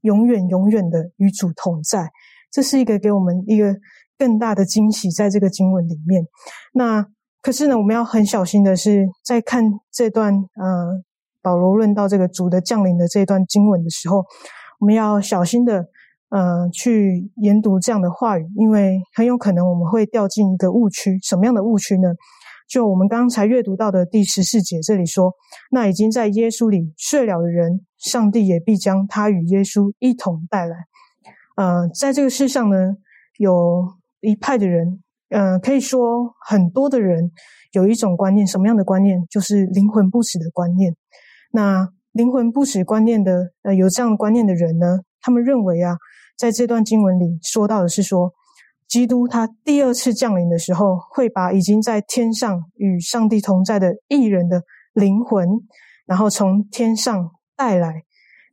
[0.00, 2.10] 永远、永远的与主同在。
[2.50, 3.76] 这是一个给我们一个
[4.18, 6.24] 更大的惊喜，在这个经文里面。
[6.72, 7.06] 那
[7.40, 11.02] 可是呢，我们要很小心的是，在看这段呃
[11.40, 14.24] 保罗论到这个主的降临的这段经文的时候，
[14.80, 15.86] 我们要小心的。
[16.34, 21.16] 呃，去研读这样的话语，因为很有可能我们会掉进一个误区。
[21.22, 22.08] 什么样的误区呢？
[22.68, 25.32] 就我们刚才阅读到的第十四节，这里说
[25.70, 30.74] ：“那已经在耶稣里睡了的人，上帝也必将他与耶稣一同带来。”
[31.54, 32.96] 呃，在这个世上呢，
[33.38, 33.86] 有
[34.20, 37.30] 一派的人，呃，可以说很多的人
[37.74, 39.24] 有一种观念，什么样的观念？
[39.30, 40.96] 就是灵魂不死的观念。
[41.52, 45.96] 那灵魂不死观念的，呃，有这样的观念的人呢，他们认为啊。
[46.36, 48.32] 在这段经文里说到的是说，
[48.88, 54.62] 基督他第二次降临的时候，会把已经在天上与上帝同在的异人的
[54.92, 55.48] 灵魂，
[56.06, 58.02] 然后从天上带来。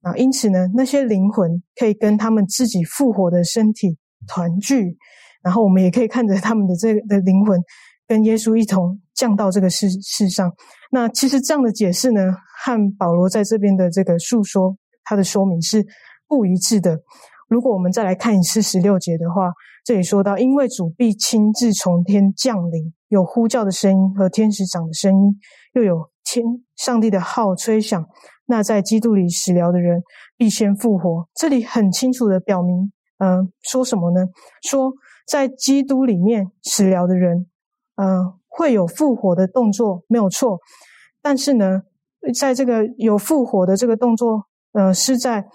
[0.01, 4.97] 啊，因此呢，那些灵魂可以跟他们自己复活的身体团聚，
[5.43, 7.61] 然后我们也可以看着他们的这个的灵魂
[8.07, 10.51] 跟耶稣一同降到这个世世上。
[10.91, 15.85] 那其实这样的解释呢，和保罗在这边的这个述说他的说明是
[16.27, 16.97] 不一致的。
[17.51, 19.51] 如果我们再来看一次十六节的话，
[19.83, 25.37] 这里说到，因为主必亲自从天降临，有呼叫的声音和天使长的声音，
[25.73, 26.45] 又有天
[26.77, 28.07] 上帝的号吹响。
[28.45, 30.01] 那在基督里死了的人
[30.37, 31.27] 必先复活。
[31.35, 34.25] 这里很清楚的表明，嗯，说什么呢？
[34.61, 34.93] 说
[35.27, 37.47] 在基督里面死了的人，
[37.97, 40.57] 嗯，会有复活的动作，没有错。
[41.21, 41.81] 但是呢，
[42.33, 45.45] 在这个有复活的这个动作，呃，是在。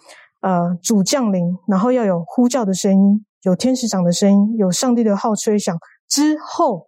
[0.47, 5.77] 呃，主降临，然后要有呼叫的声音，有天使长的声音，有上帝的号吹响
[6.09, 6.87] 之后，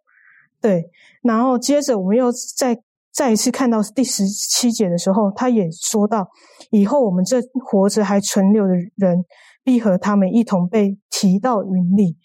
[0.60, 0.88] 对，
[1.22, 2.80] 然后接着我们又再
[3.12, 6.28] 再一次看到第十七节的时候，他也说到，
[6.70, 9.24] 以后我们这活着还存留的人，
[9.64, 12.16] 必和他们一同被提到云里，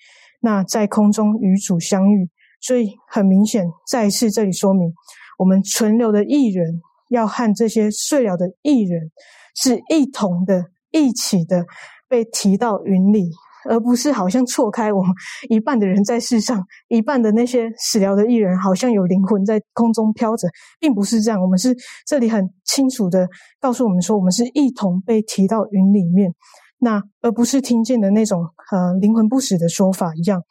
[0.42, 2.30] 那在空中与主相遇。
[2.62, 4.94] 所以很明显，再一次这里说明，
[5.40, 6.80] 我们存留的艺人
[7.10, 9.12] 要和这些睡了的艺人
[9.56, 10.66] 是一同的。
[10.94, 11.66] 一起的
[12.08, 13.30] 被提到云里，
[13.68, 15.12] 而不是好像错开我们
[15.50, 20.48] 一半的人在世上，一半的那些死了的艺人好像有灵魂在空中飘着，
[20.80, 21.42] 并不是这样。
[21.42, 21.76] 我们是
[22.06, 23.28] 这里很清楚的
[23.60, 26.32] 告诉我们说，我们是一同被提到云里面，
[26.80, 30.42] 那而不是听见的那种呃灵魂不死的说法一样。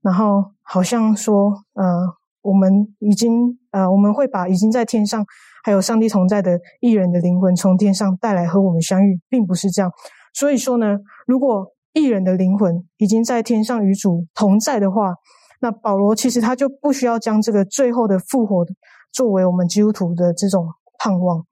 [0.00, 1.84] 然后好像说呃
[2.40, 5.24] 我们已经呃我们会把已经在天上。
[5.62, 9.90] 还有上帝同在的艺人的灵魂从天上带来和我们相遇，并不是这样。
[10.34, 15.14] 所以说呢，如果艺人的灵魂已经在天上与主同在的话，
[15.60, 18.64] 那保罗其实他就不需要将这个最后的复活
[19.12, 20.66] 作为我们基督徒的这种
[20.98, 21.44] 盼望，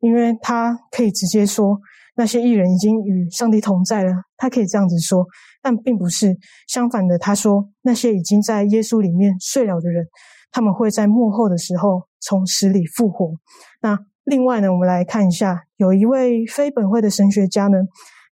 [0.00, 1.78] 因为他可以直接说
[2.16, 5.24] 那些艺人已经与上帝同在了，他可以这样子说。
[5.62, 6.36] 但并不是
[6.66, 10.06] 相反的，他说那些已经在耶稣里面睡了的人。
[10.50, 13.34] 他们会在幕后的时候从死里复活。
[13.82, 17.76] 那另外呢，我们来看一下，有一位非本会的神学家呢，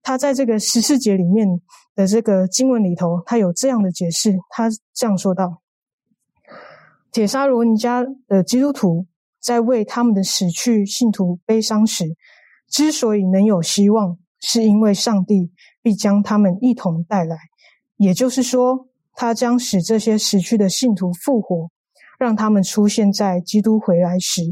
[0.02, 1.48] 他在这个十四节里面
[1.94, 4.36] 的这个经文里头，他有这样的解释。
[4.50, 5.62] 他这样说道：
[7.10, 9.06] 铁沙罗尼迦的基督徒
[9.40, 12.04] 在为他们的死去信徒悲伤时，
[12.68, 17.36] 之所以能有希望，是因为上帝必将他们一同带来。
[17.96, 21.70] 也就是说，他将使这些死去的信徒复活，
[22.18, 24.42] 让他们出现在基督回来时，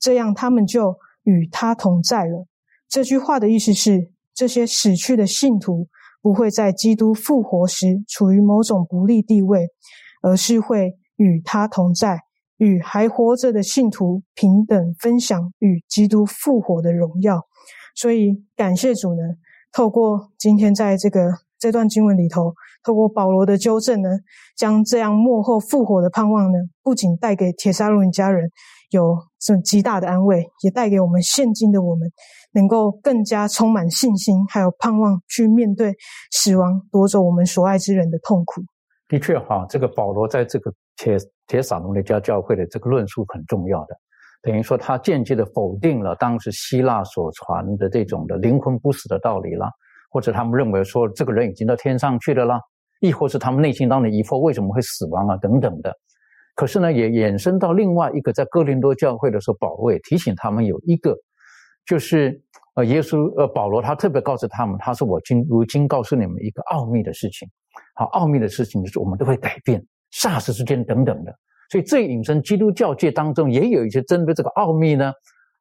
[0.00, 2.46] 这样他们就与他同在了。
[2.88, 5.88] 这句话的意思是，这些死去的信徒
[6.20, 9.68] 不会在基督复活时处于某种不利地位，
[10.22, 12.20] 而是会与他同在，
[12.56, 17.46] 与还活着的信徒平等分享与基督复活的荣耀。
[17.94, 19.22] 所以，感谢主呢，
[19.70, 21.20] 透过今天在这个。
[21.62, 22.52] 这段经文里头，
[22.82, 24.08] 透过保罗的纠正呢，
[24.56, 28.50] 将这样幕后复活的盼望呢，不仅带给铁沙罗尼家人
[28.90, 32.10] 有这极大的安慰，也带给我们现今的我们，
[32.52, 35.94] 能够更加充满信心，还有盼望去面对
[36.32, 38.60] 死亡夺走我们所爱之人的痛苦。
[39.06, 43.94] 的确，哈，这个保罗在这个铁铁撒罗尼迦教会的这个论述很重要的，
[44.42, 49.70] 等于说他间接的否定了当时希腊所传的这种的灵魂不死的道理了。
[50.12, 52.60] 或者他们认为说这个人已经到天上去了啦，
[53.00, 55.90] 亦或是他们内心当中疑惑为什么会死亡啊等等的。
[56.54, 61.16] 可是呢，也衍生到另外一个，在哥林多教会的时候，保罗也提醒他们有一个，
[61.86, 62.38] 就是
[62.74, 67.48] 呃，耶稣呃，保罗他特别告诉他们，他说我今如今告诉你们一个奥秘的事情，
[67.94, 69.82] 好，奥秘的事情就是我们都会改变，
[70.12, 71.34] 霎时之间等等的。
[71.70, 75.10] 所以这引申基督教界当中也有一些针对这个奥秘呢，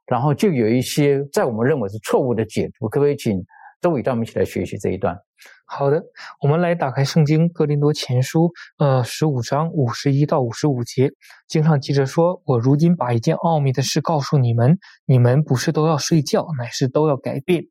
[0.08, 3.42] 然后就有一些在我们认为是错误的解读，可不可以请？
[3.82, 5.18] 周伟，让我们一起来学习这一段。
[5.66, 6.04] 好的，
[6.40, 8.42] 我们来打开圣经《哥林多前书》
[8.78, 11.10] 呃十五章五十一到五十五节。
[11.48, 17.64] 经上记着说：“我如今把一件奥秘的事告诉你们，你们不是都要睡觉，乃是都要改变。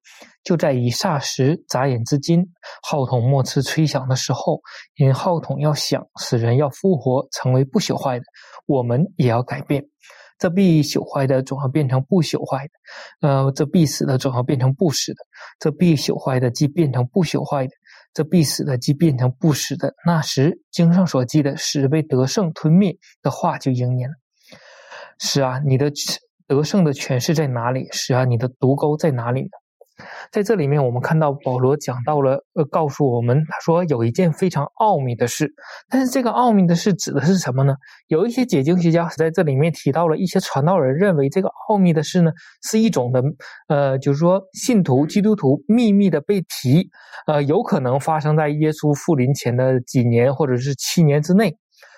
[0.42, 2.44] 就在以霎时、眨眼之间，
[2.82, 4.60] 号筒末次吹响的时候，
[4.96, 8.24] 因号筒要响，死人要复活，成为不朽坏的，
[8.66, 9.84] 我们也要改变。”
[10.40, 12.66] 这必朽坏的总要变成不朽坏
[13.20, 15.18] 的，呃，这必死的总要变成不死的，
[15.58, 17.72] 这必朽坏的即变成不朽坏的，
[18.14, 19.94] 这必死的即变成不死的。
[20.06, 24.14] 那时经上所记的使被得胜吞灭的话就应验了。
[25.18, 25.92] 是啊，你的
[26.46, 27.86] 得胜的权势在哪里？
[27.92, 29.50] 是啊，你的毒钩在哪里呢？
[30.32, 35.52] 在这里面，我们看到保罗讲到了，呃，告诉我们，他说有一件非常奥秘的事，
[35.88, 37.74] 但是这个奥秘的事指的是什么呢？
[38.08, 42.30] 有一些解经学家在这里面提到了一些传道人认为这个奥秘的事呢，
[42.62, 43.22] 是一种的，
[43.68, 46.88] 呃，就是说信徒基督徒秘密的被提，
[47.26, 51.56] 呃，有可能发生在耶稣复临前的几年或者是七年之内，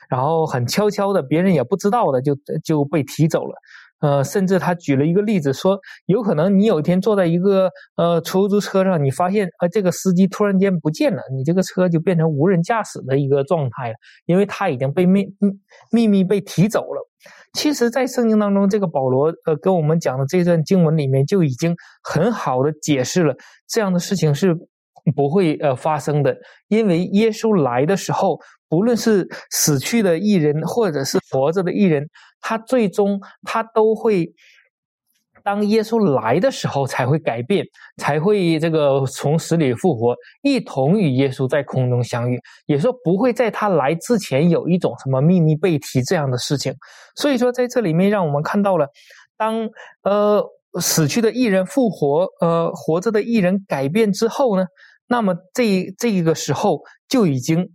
[0.08, 2.34] 然后很悄悄的，别人也不知道的就
[2.64, 3.54] 就被提走了。
[4.02, 13.94] 呃，甚至他举了一个例子，说有可能你有一天坐在一个呃出租车上，你发现呃这个司机突然间不见了，你这个车就变成无人驾驶的一个状态了，
[14.26, 15.24] 因为他已经被秘
[15.90, 17.08] 秘密被提走了。
[17.52, 23.34] 其实，在圣经当中，这个保罗呃跟我们讲的这段经文里面就已经很好的解释了
[23.68, 24.52] 这样的事情是
[25.14, 26.36] 不会呃发生的，
[26.68, 28.38] 因为耶稣来的时候，
[28.72, 32.08] 不论是死去的艺人或者是活着的艺人。
[32.40, 34.26] 他最终，他都会
[35.44, 37.64] 当耶稣来的时候才会改变，
[37.98, 42.40] 才会这个从死里复活，一同与耶稣在空中相遇。
[42.64, 46.74] 也说不会在他来之前有一种什么秘密被提这样的事情。
[47.14, 48.88] 所以说，在这里面让我们看到了，
[49.36, 49.68] 当
[50.02, 50.42] 呃
[50.80, 54.64] 死去的艺人复活，呃活着的艺人改变之后呢，
[55.06, 57.68] 那么这这个时候就已经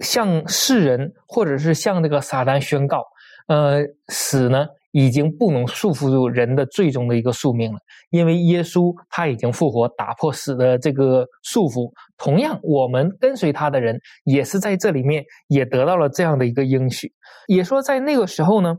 [0.00, 3.04] 向世人或者是向这个撒旦宣告。
[3.46, 7.78] 呃，死呢已经不能束缚住人的最终的一个宿命了，
[8.10, 11.92] 因为耶稣他已经复活，打破死的这个束缚。
[12.16, 17.12] 同样，我们跟随他的人也是在这里面也得到了这样的一个应许，
[17.46, 18.76] 也说在那个时候呢。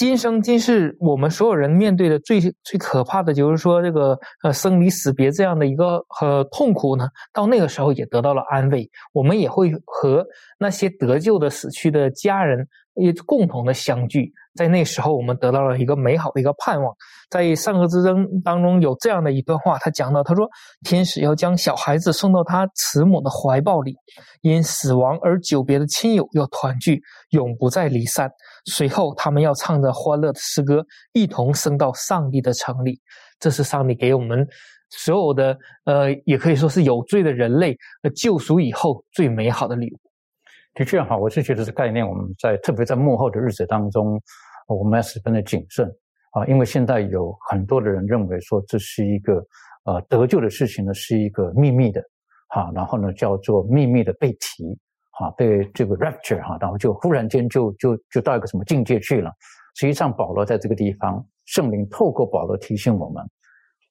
[0.00, 8.90] 今生今世，我们所有人面对的最最可怕的就是说，这个呃生离死别这样的一个呃痛苦呢，到那个时候也得到了安慰。
[9.12, 10.26] 我们也会和
[10.58, 12.66] 那些得救的死去的家人
[13.00, 14.32] 一共同的相聚。
[14.56, 16.92] 在那时候，我们得到了一个美好的一个盼望。
[17.30, 20.48] 在上课之争当中有这样的一段话，他讲到，他说
[20.84, 23.94] ：“天使要将小孩子送到他慈母的怀抱里，
[24.42, 28.28] 因死亡而久别的亲友要团聚，永不再离散。
[28.64, 33.00] 随后，他们要唱着欢乐的诗歌，一同升到上帝的城里。
[33.38, 34.44] 这是上帝给我们
[34.90, 39.98] 所有的，呃，也可以说是有罪的人类呃救赎以后最美好的礼物。”
[40.74, 44.20] 的确哈，我是觉得这概念，我们在特别在幕后的日子当中，
[44.68, 45.86] 我们要十分的谨慎
[46.32, 49.44] 啊，因为现在有很多的人认为说这是一个
[49.84, 52.00] 呃得救的事情呢，是一个秘密的
[52.48, 54.78] 哈，然后呢叫做秘密的被提
[55.10, 59.30] 哈，被这个 rapture 哈，然后就忽然间就就就到一个什么境界去了
[59.76, 63.24] 实际上，保罗在这个地方，圣灵透过保罗提醒我们：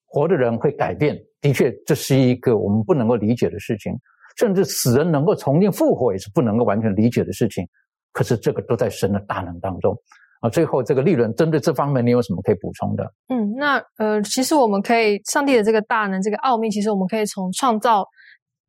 [0.06, 1.18] 活的人会改变。
[1.42, 3.94] 的确，这是一个我们不能够理解的事情，
[4.40, 7.68] 甚至死人能够重新复活，也是不能够完全理解的事情。
[8.14, 9.94] 可是，这个都在神的大能当中。
[10.40, 13.04] 啊，最后这个利润针对这方面，你有什么可以补充的？
[13.28, 18.08] 嗯，那呃，其实我们可以，上帝的这个大能，这个奥秘，其实我们可以从创造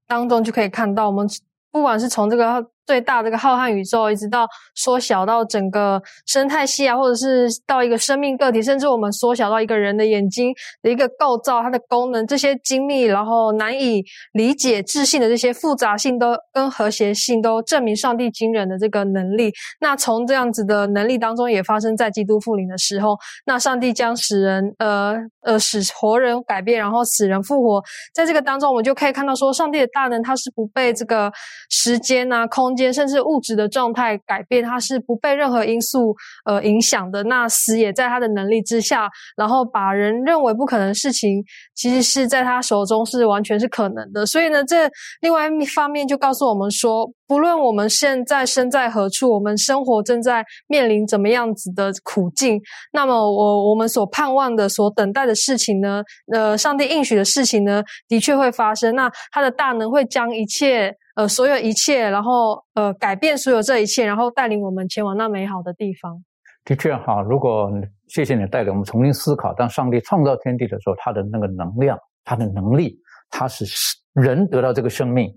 [0.06, 1.26] 当中就可以看到，我们
[1.70, 2.70] 不管是从这个。
[2.90, 19.52] 最大的一个浩瀚宇宙，一直到缩小到整个生态系啊，或者是到一个生命个体，甚至我们缩小到一个人的眼睛的一个构造，它的功能，这些精密然后难以理解、置信的这些复杂性都跟和谐性，都证明上帝惊人的这个能力。
[19.78, 23.16] 那从这样子的能力当中，也发生在基督复临的时候，
[23.46, 27.80] 那上帝将使人呃呃使活人改变，然后死人复活，
[28.12, 31.30] 在这个当中，我们就可以看到说，上帝的大能，它是不被这个
[31.68, 32.74] 时间啊、空。
[32.92, 36.14] 甚至物质的状态改变，它是不被任何因素
[36.44, 37.22] 呃影响的。
[37.24, 44.24] 那死也在他的能力之下，然后把人认为不可能的事情，其实是在他手中是完全是可能的。
[44.24, 44.88] 所以呢，这
[45.20, 52.60] 另外一方面就告诉我们说，不论我们现在身在何处，我们生活正在面临怎么样子的苦境，
[52.92, 56.02] 那么我我们所盼望的、所等待的事情呢，
[56.32, 58.94] 呃，上帝应许的事情呢，的确会发生。
[58.94, 60.94] 那他的大能会将一切。
[61.16, 66.22] 呃，所有一切，然后呃，改变所有这一切，然后带领我们前往那美好的地方。
[66.64, 67.70] 的确哈，如果
[68.08, 72.96] 谢谢你带领我们重新思考，当上帝创造天地的时候，他的那个能量，他的能力，
[73.30, 73.64] 他是
[74.12, 75.28] 人得到这个生命，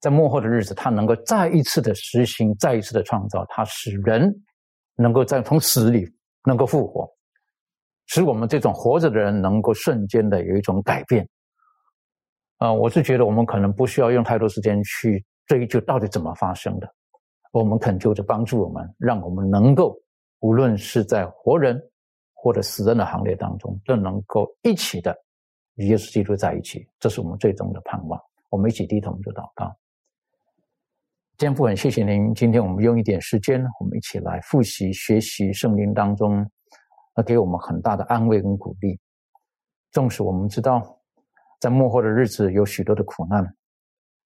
[0.00, 4.32] 在幕后的日子，他能够再一次的实行，再一次的创造，他使人
[4.96, 6.06] 能够在从死里
[6.46, 7.08] 能够复活，
[8.06, 11.26] 使我们这种活着的人能够瞬间的有一种改变。
[12.64, 16.88] 啊，我是觉得我们可能不需要用太多时间去追究到底怎么发生的，
[17.52, 19.94] 我们恳求着帮助我们，让我们能够
[20.40, 21.78] 无论是在活人
[22.32, 25.14] 或者死人的行列当中，都能够一起的
[25.74, 28.18] 与耶稣基督在一起，这是我们最终的盼望。
[28.48, 29.70] 我们一起低头就祷告。
[31.36, 36.50] 天父，很谢谢您，今天我们用一点时间，我们一起来复习学习圣经当中，
[37.14, 38.98] 那给我们很大的安慰跟鼓励。
[39.90, 40.98] 纵使我们知道。
[41.60, 43.56] 在幕后的日子有许多的苦难，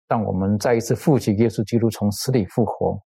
[0.07, 3.01] 但我们再一次复习耶稣基督从死里复活，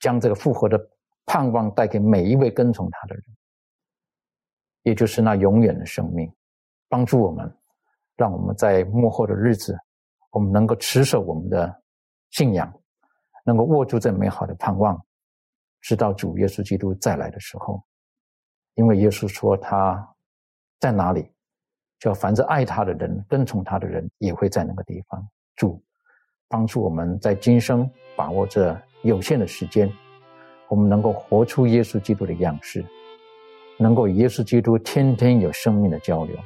[0.00, 0.78] 将这个复活的
[1.26, 3.24] 盼望带给每一位跟从他的人，
[4.82, 6.28] 也就是那永远的生命，
[6.88, 7.56] 帮助我们，
[8.16, 9.78] 让我们在幕后的日子，
[10.30, 11.82] 我们能够持守我们的
[12.30, 12.72] 信仰，
[13.44, 15.00] 能够握住这美好的盼望，
[15.80, 17.80] 直到主耶稣基督再来的时候，
[18.74, 20.14] 因为耶稣说他
[20.80, 21.30] 在哪里。
[22.02, 25.24] 叫凡是爱他的人、跟从他的人，也会在那个地方
[25.54, 25.80] 住，
[26.48, 29.88] 帮助我们在今生把握这有限的时间，
[30.68, 32.84] 我们能够活出耶稣基督的样式，
[33.78, 36.36] 能够与耶稣基督天天有生命的交流。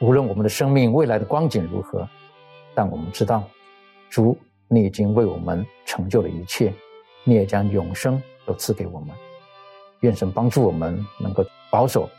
[0.00, 2.04] 无论我们的生命未来的光景如何，
[2.74, 3.44] 但我们知道，
[4.10, 6.74] 主，你已经为我们成就了一切，
[7.22, 9.10] 你也将永生都赐给我们。
[10.00, 12.10] 愿神帮助我们能够保守。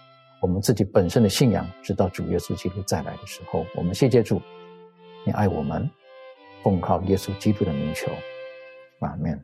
[0.47, 4.41] 我们自己本身的信仰，直到主耶稣基督再来的时候，我们谢谢主，
[5.25, 5.89] 你爱我们，
[6.63, 8.09] 奉靠耶稣基督的名求，
[9.01, 9.37] 阿门。